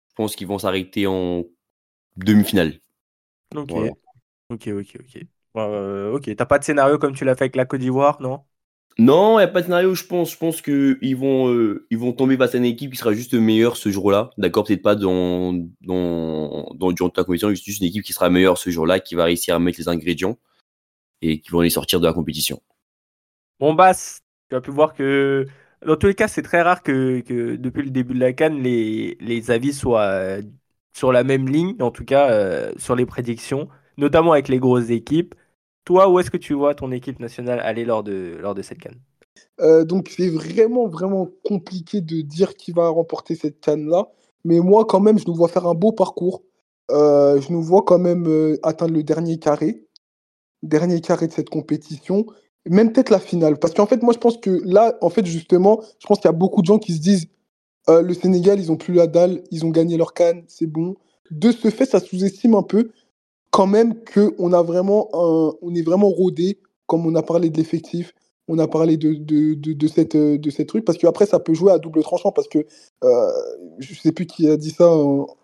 Je 0.09 0.15
pense 0.15 0.35
qu'ils 0.35 0.47
vont 0.47 0.59
s'arrêter 0.59 1.07
en 1.07 1.43
demi-finale. 2.17 2.80
Ok, 3.55 3.75
Voilà. 3.75 3.95
ok, 4.49 4.67
ok, 4.69 4.97
ok. 5.01 5.23
Euh, 5.57 6.13
ok, 6.13 6.35
t'as 6.35 6.45
pas 6.45 6.59
de 6.59 6.63
scénario 6.63 6.97
comme 6.99 7.13
tu 7.15 7.25
l'as 7.25 7.35
fait 7.35 7.45
avec 7.45 7.55
la 7.57 7.65
Côte 7.65 7.81
d'Ivoire, 7.81 8.21
non? 8.21 8.45
Non, 8.99 9.39
il 9.39 9.43
n'y 9.43 9.45
a 9.45 9.47
pas 9.47 9.61
de 9.61 9.65
scénario, 9.65 9.95
je 9.95 10.03
pense. 10.05 10.31
Je 10.31 10.37
pense 10.37 10.61
qu'ils 10.61 11.15
vont, 11.17 11.49
euh, 11.49 11.87
ils 11.89 11.97
vont 11.97 12.11
tomber 12.13 12.37
face 12.37 12.53
à 12.55 12.57
une 12.57 12.65
équipe 12.65 12.91
qui 12.91 12.97
sera 12.97 13.13
juste 13.13 13.33
meilleure 13.33 13.77
ce 13.77 13.89
jour-là. 13.89 14.29
D'accord, 14.37 14.65
peut-être 14.65 14.81
pas 14.81 14.95
dans, 14.95 15.53
dans, 15.81 16.69
dans, 16.75 16.91
durant 16.91 17.09
toute 17.09 17.17
la 17.17 17.23
compétition, 17.23 17.49
juste 17.49 17.79
une 17.79 17.87
équipe 17.87 18.03
qui 18.03 18.13
sera 18.13 18.29
meilleure 18.29 18.57
ce 18.57 18.69
jour-là, 18.69 18.99
qui 18.99 19.15
va 19.15 19.23
réussir 19.25 19.55
à 19.55 19.59
mettre 19.59 19.79
les 19.79 19.87
ingrédients 19.87 20.37
et 21.21 21.41
qui 21.41 21.51
vont 21.51 21.61
les 21.61 21.69
sortir 21.71 21.99
de 22.01 22.07
la 22.07 22.13
compétition. 22.13 22.61
Bon, 23.59 23.73
Bass, 23.75 24.21
tu 24.49 24.55
as 24.55 24.61
pu 24.61 24.71
voir 24.71 24.93
que 24.93 25.45
dans 25.85 25.95
tous 25.95 26.07
les 26.07 26.15
cas, 26.15 26.27
c'est 26.27 26.41
très 26.41 26.61
rare 26.61 26.81
que, 26.83 27.19
que 27.21 27.55
depuis 27.55 27.83
le 27.83 27.91
début 27.91 28.13
de 28.15 28.19
la 28.19 28.33
Cannes, 28.33 28.61
les, 28.61 29.17
les 29.19 29.51
avis 29.51 29.73
soient 29.73 30.37
sur 30.93 31.11
la 31.11 31.23
même 31.23 31.47
ligne, 31.47 31.75
en 31.79 31.91
tout 31.91 32.05
cas 32.05 32.31
euh, 32.31 32.71
sur 32.77 32.95
les 32.95 33.05
prédictions, 33.05 33.67
notamment 33.97 34.33
avec 34.33 34.47
les 34.47 34.59
grosses 34.59 34.89
équipes. 34.89 35.35
Toi, 35.85 36.09
où 36.09 36.19
est-ce 36.19 36.29
que 36.29 36.37
tu 36.37 36.53
vois 36.53 36.75
ton 36.75 36.91
équipe 36.91 37.19
nationale 37.19 37.59
aller 37.59 37.85
lors 37.85 38.03
de, 38.03 38.37
cette 38.61 38.79
Cannes 38.79 38.99
Euh, 39.61 39.83
donc 39.83 40.09
c'est 40.09 40.29
vraiment, 40.29 40.87
vraiment 40.87 41.27
compliqué 41.43 42.01
de 42.01 42.21
dire 42.21 42.55
qui 42.55 42.71
va 42.71 42.89
remporter 42.89 43.35
cette 43.35 43.59
canne-là. 43.59 44.09
Mais 44.43 44.59
moi, 44.59 44.85
quand 44.85 44.99
même, 44.99 45.17
je 45.17 45.25
nous 45.27 45.35
vois 45.35 45.47
faire 45.47 45.67
un 45.67 45.73
beau 45.73 45.91
parcours. 45.91 46.43
Euh, 46.91 47.39
je 47.41 47.51
nous 47.51 47.63
vois 47.63 47.83
quand 47.83 47.99
même 47.99 48.57
atteindre 48.63 48.93
le 48.93 49.03
dernier 49.03 49.39
carré. 49.39 49.85
Dernier 50.61 51.01
carré 51.01 51.27
de 51.27 51.33
cette 51.33 51.49
compétition. 51.49 52.25
Même 52.67 52.91
peut-être 52.91 53.09
la 53.09 53.19
finale. 53.19 53.57
Parce 53.57 53.73
qu'en 53.73 53.87
fait, 53.87 54.03
moi, 54.03 54.13
je 54.13 54.19
pense 54.19 54.37
que 54.37 54.61
là, 54.65 54.95
en 55.01 55.09
fait, 55.09 55.25
justement, 55.25 55.81
je 55.99 56.05
pense 56.05 56.19
qu'il 56.19 56.29
y 56.29 56.33
a 56.33 56.37
beaucoup 56.37 56.61
de 56.61 56.67
gens 56.67 56.77
qui 56.77 56.93
se 56.93 57.01
disent 57.01 57.27
euh, 57.89 58.01
le 58.01 58.13
Sénégal, 58.13 58.59
ils 58.59 58.71
ont 58.71 58.77
plus 58.77 58.93
la 58.93 59.07
dalle, 59.07 59.43
ils 59.51 59.65
ont 59.65 59.69
gagné 59.69 59.97
leur 59.97 60.13
canne, 60.13 60.43
c'est 60.47 60.67
bon. 60.67 60.95
De 61.31 61.51
ce 61.51 61.69
fait, 61.69 61.85
ça 61.85 61.99
sous-estime 61.99 62.55
un 62.55 62.63
peu 62.63 62.91
quand 63.51 63.67
même 63.67 63.95
qu'on 64.05 64.53
on 64.53 65.75
est 65.75 65.81
vraiment 65.81 66.09
rodé, 66.09 66.59
comme 66.87 67.05
on 67.05 67.15
a 67.15 67.21
parlé 67.21 67.49
de 67.49 67.57
l'effectif, 67.57 68.13
on 68.47 68.59
a 68.59 68.67
parlé 68.67 68.97
de, 68.97 69.13
de, 69.13 69.53
de, 69.55 69.87
cette, 69.87 70.15
de 70.15 70.49
cette 70.49 70.67
truc, 70.67 70.85
parce 70.85 70.97
qu'après, 70.97 71.25
ça 71.25 71.39
peut 71.39 71.53
jouer 71.53 71.71
à 71.71 71.77
double 71.79 72.01
tranchant, 72.01 72.31
parce 72.31 72.47
que 72.47 72.65
euh, 73.03 73.31
je 73.79 73.93
sais 73.93 74.11
plus 74.11 74.25
qui 74.25 74.49
a 74.49 74.57
dit 74.57 74.71
ça 74.71 74.89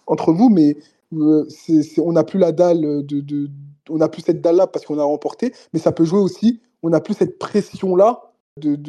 entre 0.07 0.31
vous, 0.33 0.49
mais 0.49 0.77
euh, 1.13 1.47
on 1.97 2.13
n'a 2.13 2.23
plus 2.23 2.39
la 2.39 2.51
dalle, 2.51 3.05
de, 3.05 3.49
on 3.89 3.97
n'a 3.97 4.09
plus 4.09 4.21
cette 4.21 4.41
dalle-là 4.41 4.67
parce 4.67 4.85
qu'on 4.85 4.99
a 4.99 5.03
remporté, 5.03 5.53
mais 5.73 5.79
ça 5.79 5.91
peut 5.91 6.05
jouer 6.05 6.19
aussi, 6.19 6.61
on 6.83 6.89
n'a 6.89 6.99
plus 6.99 7.13
cette 7.13 7.39
pression-là. 7.39 8.26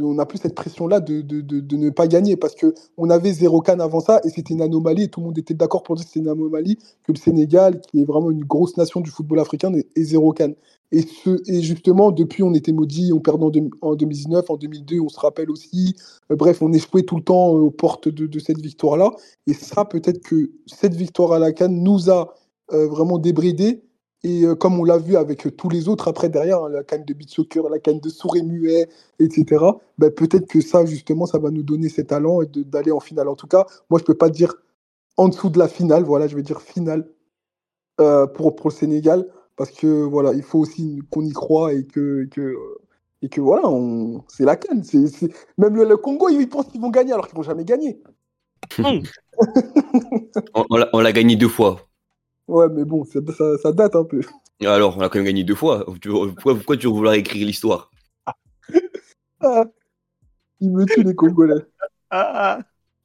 On 0.01 0.15
n'a 0.15 0.27
plus 0.27 0.39
cette 0.39 0.55
pression-là 0.55 1.01
de, 1.01 1.21
de, 1.21 1.77
ne 1.77 1.91
pas 1.91 2.07
gagner 2.07 2.37
parce 2.37 2.55
que 2.55 2.75
on 2.97 3.11
avait 3.11 3.33
zéro 3.33 3.61
canne 3.61 3.81
avant 3.81 4.01
ça 4.01 4.21
et 4.25 4.31
c'était 4.31 4.55
une 4.55 4.63
anomalie 4.63 5.05
et 5.05 5.09
tout 5.09 5.21
le 5.21 5.27
monde 5.27 5.39
était 5.39 5.55
d'accord 5.55 5.83
pour 5.83 5.97
dire 5.97 6.05
que 6.05 6.11
c'était 6.11 6.21
une 6.21 6.31
anomalie 6.31 6.77
que 7.05 7.13
le 7.13 7.19
Sénégal, 7.19 7.81
qui 7.81 8.01
est 8.01 8.05
vraiment 8.05 8.31
une 8.31 8.45
grosse 8.45 8.77
nation 8.77 9.01
du 9.01 9.11
football 9.11 9.41
africain, 9.41 9.73
est, 9.75 9.87
zéro 10.03 10.33
canne. 10.33 10.55
Et, 10.91 11.03
ce, 11.03 11.43
et 11.51 11.61
justement, 11.61 12.11
depuis, 12.11 12.43
on 12.43 12.55
était 12.55 12.73
maudits, 12.73 13.13
on 13.13 13.21
perdait 13.21 13.45
en, 13.83 13.89
en 13.91 13.95
2019, 13.95 14.49
en 14.49 14.57
2002, 14.57 15.01
on 15.01 15.09
se 15.09 15.21
rappelle 15.21 15.51
aussi. 15.51 15.95
Euh, 16.31 16.37
bref, 16.37 16.63
on 16.63 16.73
échouait 16.73 17.03
tout 17.03 17.17
le 17.17 17.23
temps 17.23 17.55
euh, 17.55 17.61
aux 17.61 17.71
portes 17.71 18.09
de, 18.09 18.27
de 18.27 18.39
cette 18.39 18.61
victoire-là. 18.61 19.11
Et 19.47 19.53
ça, 19.53 19.85
peut-être 19.85 20.23
que 20.23 20.51
cette 20.67 20.95
victoire 20.95 21.33
à 21.33 21.39
la 21.39 21.53
Cannes 21.53 21.83
nous 21.83 22.11
a 22.11 22.35
euh, 22.73 22.87
vraiment 22.87 23.19
débridés. 23.19 23.83
Et 24.25 24.45
euh, 24.45 24.55
comme 24.57 24.79
on 24.81 24.85
l'a 24.85 24.99
vu 24.99 25.17
avec 25.17 25.47
euh, 25.47 25.51
tous 25.51 25.69
les 25.69 25.89
autres 25.89 26.09
après 26.09 26.29
derrière, 26.29 26.65
hein, 26.65 26.69
la 26.69 26.83
canne 26.83 27.05
de 27.05 27.15
beat 27.15 27.31
soccer, 27.31 27.69
la 27.69 27.79
canne 27.79 28.01
de 28.01 28.09
sourd 28.09 28.37
et 28.37 28.43
muet, 28.43 28.89
etc., 29.21 29.65
ben, 29.97 30.11
peut-être 30.11 30.47
que 30.49 30.61
ça, 30.61 30.85
justement, 30.85 31.27
ça 31.27 31.39
va 31.39 31.51
nous 31.51 31.63
donner 31.63 31.89
ces 31.89 32.05
talents 32.05 32.43
et 32.43 32.47
d'aller 32.47 32.91
en 32.91 33.01
finale. 33.01 33.29
En 33.29 33.37
tout 33.37 33.47
cas, 33.47 33.67
moi, 33.91 34.01
je 34.01 34.05
peux 34.05 34.15
pas 34.17 34.29
dire 34.31 34.55
en 35.17 35.29
dessous 35.29 35.51
de 35.51 35.59
la 35.59 35.69
finale, 35.69 36.03
voilà, 36.05 36.27
je 36.27 36.35
vais 36.37 36.43
dire 36.43 36.61
finale 36.61 37.09
euh, 38.01 38.27
pour, 38.27 38.57
pour 38.57 38.71
le 38.71 38.75
Sénégal, 38.75 39.29
parce 39.57 39.71
que 39.71 39.87
voilà, 40.05 40.33
il 40.33 40.43
faut 40.43 40.59
aussi 40.61 41.01
qu'on 41.11 41.25
y 41.25 41.33
croit 41.33 41.73
et 41.73 41.85
que, 41.85 42.25
que, 42.31 42.57
et 43.23 43.29
que 43.29 43.41
voilà, 43.41 43.69
c'est 44.29 44.45
la 44.45 44.57
canne. 44.57 44.83
C'est- 44.85 45.33
Même 45.59 45.77
le, 45.77 45.97
Congo, 45.97 46.29
ils 46.29 46.49
pensent 46.49 46.69
qu'ils 46.69 46.81
vont 46.81 46.91
gagner 46.91 47.13
alors 47.13 47.27
qu'ils 47.27 47.37
vont 47.37 47.43
jamais 47.43 47.65
gagner. 47.65 48.01
On 50.93 51.01
l'a 51.01 51.13
gagné 51.13 51.37
deux 51.37 51.49
fois. 51.49 51.88
Ouais, 52.49 52.67
mais 52.71 52.85
bon, 52.85 53.05
ça, 53.05 53.21
ça, 53.37 53.59
ça 53.59 53.73
date 53.73 53.95
un 53.95 54.05
peu. 54.05 54.21
Alors, 54.63 54.97
on 54.97 55.01
l'a 55.01 55.09
quand 55.09 55.19
même 55.19 55.27
gagné 55.27 55.45
deux 55.45 55.55
fois. 55.55 55.85
Pourquoi, 55.85 56.57
pourquoi 56.57 56.77
tu 56.77 56.87
veux 56.87 56.93
vouloir 56.93 57.15
écrire 57.15 57.47
l'histoire? 57.47 57.91
Ah, 59.41 59.65
ils 60.61 60.71
me 60.71 60.85
tuent 60.87 61.05
les 61.05 61.15
Congolais. 61.15 61.63
Ah, 62.11 62.61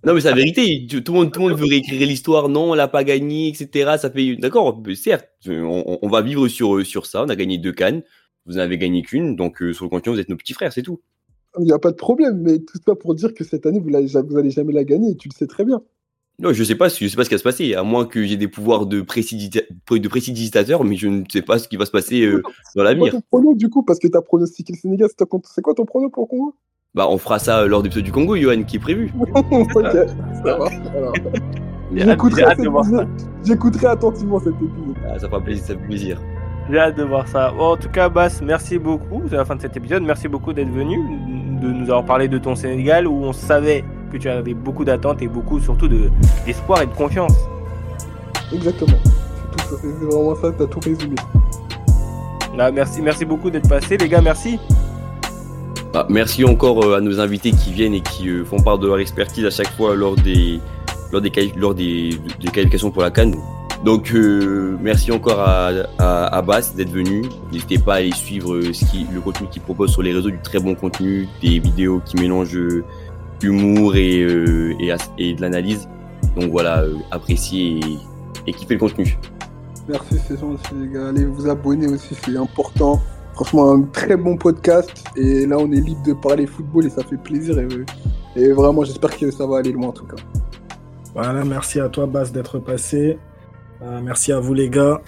Non, 0.05 0.13
mais 0.13 0.21
c'est 0.21 0.29
la 0.29 0.35
vérité. 0.35 0.87
Tout 0.87 1.11
le 1.13 1.19
monde, 1.19 1.33
tout 1.33 1.41
le 1.41 1.49
monde 1.49 1.59
veut 1.59 1.65
réécrire 1.67 1.99
l'histoire. 2.07 2.49
Non, 2.49 2.71
on 2.71 2.73
l'a 2.73 2.87
pas 2.87 3.03
gagné, 3.03 3.49
etc. 3.49 3.97
Ça 3.97 4.09
fait. 4.09 4.37
D'accord, 4.37 4.81
certes, 4.95 5.29
on, 5.47 5.83
on- 5.85 5.99
on 6.01 6.09
va 6.09 6.21
vivre 6.21 6.47
sur, 6.47 6.85
sur 6.85 7.05
ça. 7.05 7.23
On 7.23 7.29
a 7.29 7.35
gagné 7.35 7.57
deux 7.57 7.73
cannes. 7.73 8.03
Vous 8.45 8.53
n'avez 8.53 8.77
gagné 8.77 9.01
qu'une. 9.03 9.35
Donc, 9.35 9.61
euh, 9.61 9.73
sur 9.73 9.85
le 9.85 9.89
continent, 9.89 10.15
vous 10.15 10.21
êtes 10.21 10.29
nos 10.29 10.37
petits 10.37 10.53
frères, 10.53 10.71
c'est 10.73 10.83
tout. 10.83 11.01
Il 11.59 11.65
n'y 11.65 11.71
a 11.73 11.79
pas 11.79 11.91
de 11.91 11.97
problème, 11.97 12.41
mais 12.41 12.59
tout 12.59 12.79
ça 12.85 12.95
pour 12.95 13.13
dire 13.15 13.33
que 13.33 13.43
cette 13.43 13.65
année, 13.65 13.79
vous 13.79 13.89
n'allez 13.91 14.07
jamais 14.07 14.73
la 14.73 14.83
gagner, 14.83 15.11
et 15.11 15.17
tu 15.17 15.29
le 15.29 15.33
sais 15.33 15.47
très 15.47 15.65
bien. 15.65 15.81
Non, 16.39 16.51
je 16.51 16.63
sais 16.63 16.75
pas, 16.75 16.87
je 16.89 17.07
sais 17.07 17.15
pas 17.15 17.23
ce 17.23 17.29
qui 17.29 17.35
va 17.35 17.39
se 17.39 17.43
passer, 17.43 17.75
à 17.75 17.83
moins 17.83 18.05
que 18.05 18.23
j'ai 18.25 18.37
des 18.37 18.47
pouvoirs 18.47 18.85
de, 18.87 19.01
précipita- 19.01 19.65
de 19.91 20.07
précipitateur, 20.07 20.83
mais 20.83 20.95
je 20.95 21.07
ne 21.07 21.23
sais 21.31 21.43
pas 21.43 21.59
ce 21.59 21.67
qui 21.67 21.77
va 21.77 21.85
se 21.85 21.91
passer 21.91 22.21
euh, 22.23 22.41
dans 22.41 22.49
C'est 22.49 22.73
quoi 22.75 22.83
l'avenir. 22.85 23.11
ton 23.11 23.21
prono 23.31 23.53
du 23.55 23.69
coup 23.69 23.83
Parce 23.83 23.99
que 23.99 24.07
tu 24.07 24.17
as 24.17 24.21
pronostiqué 24.21 24.73
le 24.73 24.79
Sénégal, 24.79 25.09
c'est 25.15 25.61
quoi 25.61 25.73
ton 25.75 25.85
prono 25.85 26.09
pour 26.09 26.23
le 26.23 26.27
Congo? 26.27 26.55
Bah, 26.95 27.07
on 27.09 27.17
fera 27.17 27.37
ça 27.39 27.59
euh, 27.61 27.67
lors 27.67 27.81
de 27.81 27.85
l'épisode 27.87 28.03
du 28.05 28.11
Congo, 28.11 28.35
Johan, 28.35 28.63
qui 28.63 28.77
est 28.77 28.79
prévu. 28.79 29.11
Ok, 29.51 29.85
ça 30.43 30.57
va. 30.57 30.69
J'écouterai 33.45 33.85
attentivement 33.87 34.39
cet 34.39 34.53
épisode. 34.53 34.95
Ah, 35.07 35.19
ça 35.19 35.27
fera 35.27 35.41
plaisir, 35.41 35.63
ça 35.65 35.73
fait 35.75 35.85
plaisir. 35.87 36.21
J'ai 36.69 36.77
hâte 36.79 36.97
de 36.97 37.03
voir 37.03 37.27
ça. 37.27 37.51
Bon, 37.51 37.73
en 37.73 37.77
tout 37.77 37.89
cas, 37.89 38.09
Bass, 38.09 38.41
merci 38.41 38.79
beaucoup. 38.79 39.21
C'est 39.29 39.35
la 39.35 39.45
fin 39.45 39.55
de 39.55 39.61
cet 39.61 39.75
épisode. 39.77 40.01
Merci 40.03 40.27
beaucoup 40.27 40.53
d'être 40.53 40.71
venu, 40.71 40.97
de 41.61 41.67
nous 41.67 41.83
avoir 41.85 42.05
parlé 42.05 42.27
de 42.27 42.37
ton 42.37 42.55
Sénégal 42.55 43.05
où 43.07 43.13
on 43.13 43.33
savait 43.33 43.83
que 44.13 44.17
tu 44.17 44.29
avais 44.29 44.53
beaucoup 44.53 44.85
d'attentes 44.85 45.21
et 45.21 45.27
beaucoup 45.27 45.59
surtout 45.59 45.87
de- 45.87 46.09
d'espoir 46.45 46.81
et 46.83 46.85
de 46.85 46.93
confiance. 46.93 47.33
Exactement. 48.53 48.97
C'est 49.81 50.05
vraiment 50.05 50.35
ça, 50.35 50.51
t'as 50.57 50.65
tout 50.67 50.79
résumé. 50.79 51.15
Là, 52.55 52.71
merci, 52.71 53.01
merci 53.01 53.25
beaucoup 53.25 53.49
d'être 53.49 53.67
passé, 53.67 53.97
les 53.97 54.07
gars. 54.07 54.21
Merci. 54.21 54.59
Bah, 55.91 56.05
merci 56.09 56.43
encore 56.45 56.83
euh, 56.85 56.97
à 56.97 57.01
nos 57.01 57.19
invités 57.19 57.51
qui 57.51 57.71
viennent 57.71 57.93
et 57.95 58.01
qui 58.01 58.29
euh, 58.29 58.45
font 58.45 58.57
part 58.59 58.77
de 58.77 58.87
leur 58.87 58.99
expertise 58.99 59.45
à 59.45 59.51
chaque 59.51 59.71
fois 59.75 59.95
lors 59.95 60.15
des, 60.15 60.59
lors 61.11 61.21
des, 61.21 61.31
lors 61.55 61.73
des, 61.75 62.19
des 62.39 62.47
qualifications 62.51 62.91
pour 62.91 63.01
la 63.01 63.11
Cannes. 63.11 63.35
Donc, 63.83 64.11
euh, 64.13 64.77
merci 64.81 65.11
encore 65.11 65.39
à, 65.41 65.69
à, 65.99 66.37
à 66.37 66.41
Bass 66.41 66.73
d'être 66.75 66.91
venu. 66.91 67.23
N'hésitez 67.51 67.77
pas 67.79 67.95
à 67.95 67.97
aller 67.97 68.11
suivre 68.13 68.61
ce 68.61 68.85
qui, 68.85 69.05
le 69.13 69.19
contenu 69.19 69.47
qu'il 69.49 69.61
propose 69.61 69.91
sur 69.91 70.01
les 70.01 70.13
réseaux, 70.13 70.29
du 70.29 70.39
très 70.39 70.59
bon 70.59 70.73
contenu, 70.73 71.27
des 71.41 71.59
vidéos 71.59 72.01
qui 72.05 72.15
mélangent 72.17 72.55
euh, 72.55 72.83
humour 73.43 73.95
et, 73.95 74.21
euh, 74.21 74.75
et, 75.17 75.33
de 75.33 75.41
l'analyse. 75.41 75.87
Donc 76.35 76.51
voilà, 76.51 76.81
euh, 76.81 76.95
appréciez 77.11 77.79
et, 77.79 77.97
et 78.47 78.53
kiffez 78.53 78.75
le 78.75 78.79
contenu. 78.79 79.17
Merci, 79.87 80.15
c'est 80.27 80.39
gentil, 80.39 80.73
les 80.81 80.87
gars. 80.87 81.09
Allez 81.09 81.25
vous 81.25 81.47
abonner 81.47 81.87
aussi, 81.87 82.15
c'est 82.15 82.37
important. 82.37 83.01
Franchement, 83.33 83.73
un 83.73 83.81
très 83.81 84.15
bon 84.15 84.37
podcast. 84.37 85.03
Et 85.15 85.45
là, 85.45 85.57
on 85.59 85.71
est 85.71 85.81
libre 85.81 86.03
de 86.03 86.13
parler 86.13 86.47
football 86.47 86.85
et 86.85 86.89
ça 86.89 87.03
fait 87.03 87.17
plaisir. 87.17 87.57
Et, 87.59 87.67
et 88.41 88.51
vraiment, 88.51 88.83
j'espère 88.83 89.17
que 89.17 89.29
ça 89.31 89.45
va 89.45 89.57
aller 89.57 89.71
loin 89.71 89.87
en 89.87 89.91
tout 89.91 90.05
cas. 90.05 90.15
Voilà, 91.13 91.43
merci 91.43 91.79
à 91.79 91.89
toi, 91.89 92.05
Bas, 92.05 92.25
d'être 92.25 92.59
passé. 92.59 93.17
Euh, 93.81 93.99
merci 94.01 94.31
à 94.31 94.39
vous, 94.39 94.53
les 94.53 94.69
gars. 94.69 95.01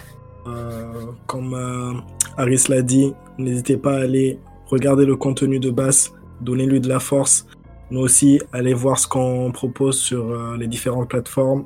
Euh, 0.47 1.11
comme 1.25 1.53
euh, 1.53 1.93
Harris 2.37 2.65
l'a 2.69 2.81
dit, 2.81 3.13
n'hésitez 3.37 3.77
pas 3.77 3.93
à 3.93 4.01
aller 4.01 4.39
regarder 4.67 5.05
le 5.05 5.15
contenu 5.15 5.59
de 5.59 5.71
Bass, 5.71 6.13
donnez-lui 6.41 6.79
de 6.79 6.89
la 6.89 6.99
force. 6.99 7.47
Nous 7.91 7.99
aussi, 7.99 8.41
allez 8.51 8.73
voir 8.73 8.97
ce 8.97 9.07
qu'on 9.07 9.51
propose 9.51 9.99
sur 9.99 10.31
euh, 10.31 10.57
les 10.57 10.67
différentes 10.67 11.09
plateformes. 11.09 11.65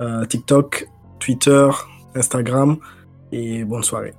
euh, 0.00 0.24
TikTok, 0.24 0.88
Twitter, 1.18 1.68
Instagram. 2.14 2.78
Et 3.32 3.64
bonne 3.64 3.82
soirée. 3.84 4.14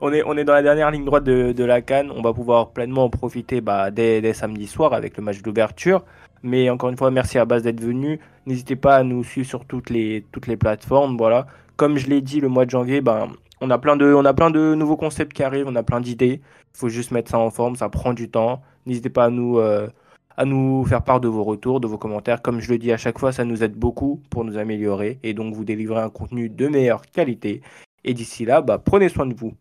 On 0.00 0.12
est, 0.12 0.22
on 0.24 0.36
est 0.36 0.44
dans 0.44 0.54
la 0.54 0.62
dernière 0.62 0.90
ligne 0.90 1.04
droite 1.04 1.24
de, 1.24 1.52
de 1.52 1.64
la 1.64 1.82
Cannes. 1.82 2.10
On 2.14 2.22
va 2.22 2.32
pouvoir 2.32 2.70
pleinement 2.70 3.04
en 3.04 3.10
profiter 3.10 3.60
bah, 3.60 3.90
dès, 3.90 4.20
dès 4.20 4.32
samedi 4.32 4.66
soir 4.66 4.94
avec 4.94 5.16
le 5.16 5.22
match 5.22 5.42
d'ouverture. 5.42 6.02
Mais 6.42 6.70
encore 6.70 6.90
une 6.90 6.96
fois, 6.96 7.10
merci 7.10 7.38
à 7.38 7.44
Base 7.44 7.62
d'être 7.62 7.80
venu. 7.80 8.20
N'hésitez 8.46 8.76
pas 8.76 8.96
à 8.96 9.02
nous 9.02 9.24
suivre 9.24 9.48
sur 9.48 9.64
toutes 9.66 9.90
les, 9.90 10.24
toutes 10.32 10.46
les 10.46 10.56
plateformes. 10.56 11.16
Voilà. 11.16 11.46
Comme 11.76 11.98
je 11.98 12.06
l'ai 12.06 12.20
dit, 12.22 12.40
le 12.40 12.48
mois 12.48 12.64
de 12.64 12.70
janvier, 12.70 13.00
ben, 13.00 13.28
on, 13.60 13.68
a 13.70 13.78
plein 13.78 13.96
de, 13.96 14.14
on 14.14 14.24
a 14.24 14.32
plein 14.32 14.50
de 14.50 14.74
nouveaux 14.74 14.96
concepts 14.96 15.32
qui 15.32 15.42
arrivent, 15.42 15.66
on 15.68 15.76
a 15.76 15.82
plein 15.82 16.00
d'idées. 16.00 16.40
Il 16.74 16.78
faut 16.78 16.88
juste 16.88 17.10
mettre 17.10 17.30
ça 17.30 17.38
en 17.38 17.50
forme, 17.50 17.76
ça 17.76 17.88
prend 17.88 18.14
du 18.14 18.30
temps. 18.30 18.62
N'hésitez 18.86 19.10
pas 19.10 19.24
à 19.24 19.30
nous, 19.30 19.58
euh, 19.58 19.88
à 20.36 20.44
nous 20.44 20.84
faire 20.84 21.02
part 21.02 21.20
de 21.20 21.28
vos 21.28 21.44
retours, 21.44 21.80
de 21.80 21.86
vos 21.86 21.98
commentaires. 21.98 22.42
Comme 22.42 22.60
je 22.60 22.70
le 22.70 22.78
dis 22.78 22.92
à 22.92 22.96
chaque 22.96 23.18
fois, 23.18 23.32
ça 23.32 23.44
nous 23.44 23.62
aide 23.62 23.74
beaucoup 23.74 24.20
pour 24.30 24.44
nous 24.44 24.58
améliorer 24.58 25.18
et 25.22 25.34
donc 25.34 25.54
vous 25.54 25.64
délivrer 25.64 26.00
un 26.00 26.10
contenu 26.10 26.48
de 26.48 26.68
meilleure 26.68 27.02
qualité. 27.06 27.62
Et 28.04 28.14
d'ici 28.14 28.44
là, 28.44 28.60
bah, 28.62 28.78
prenez 28.78 29.08
soin 29.08 29.26
de 29.26 29.34
vous. 29.34 29.54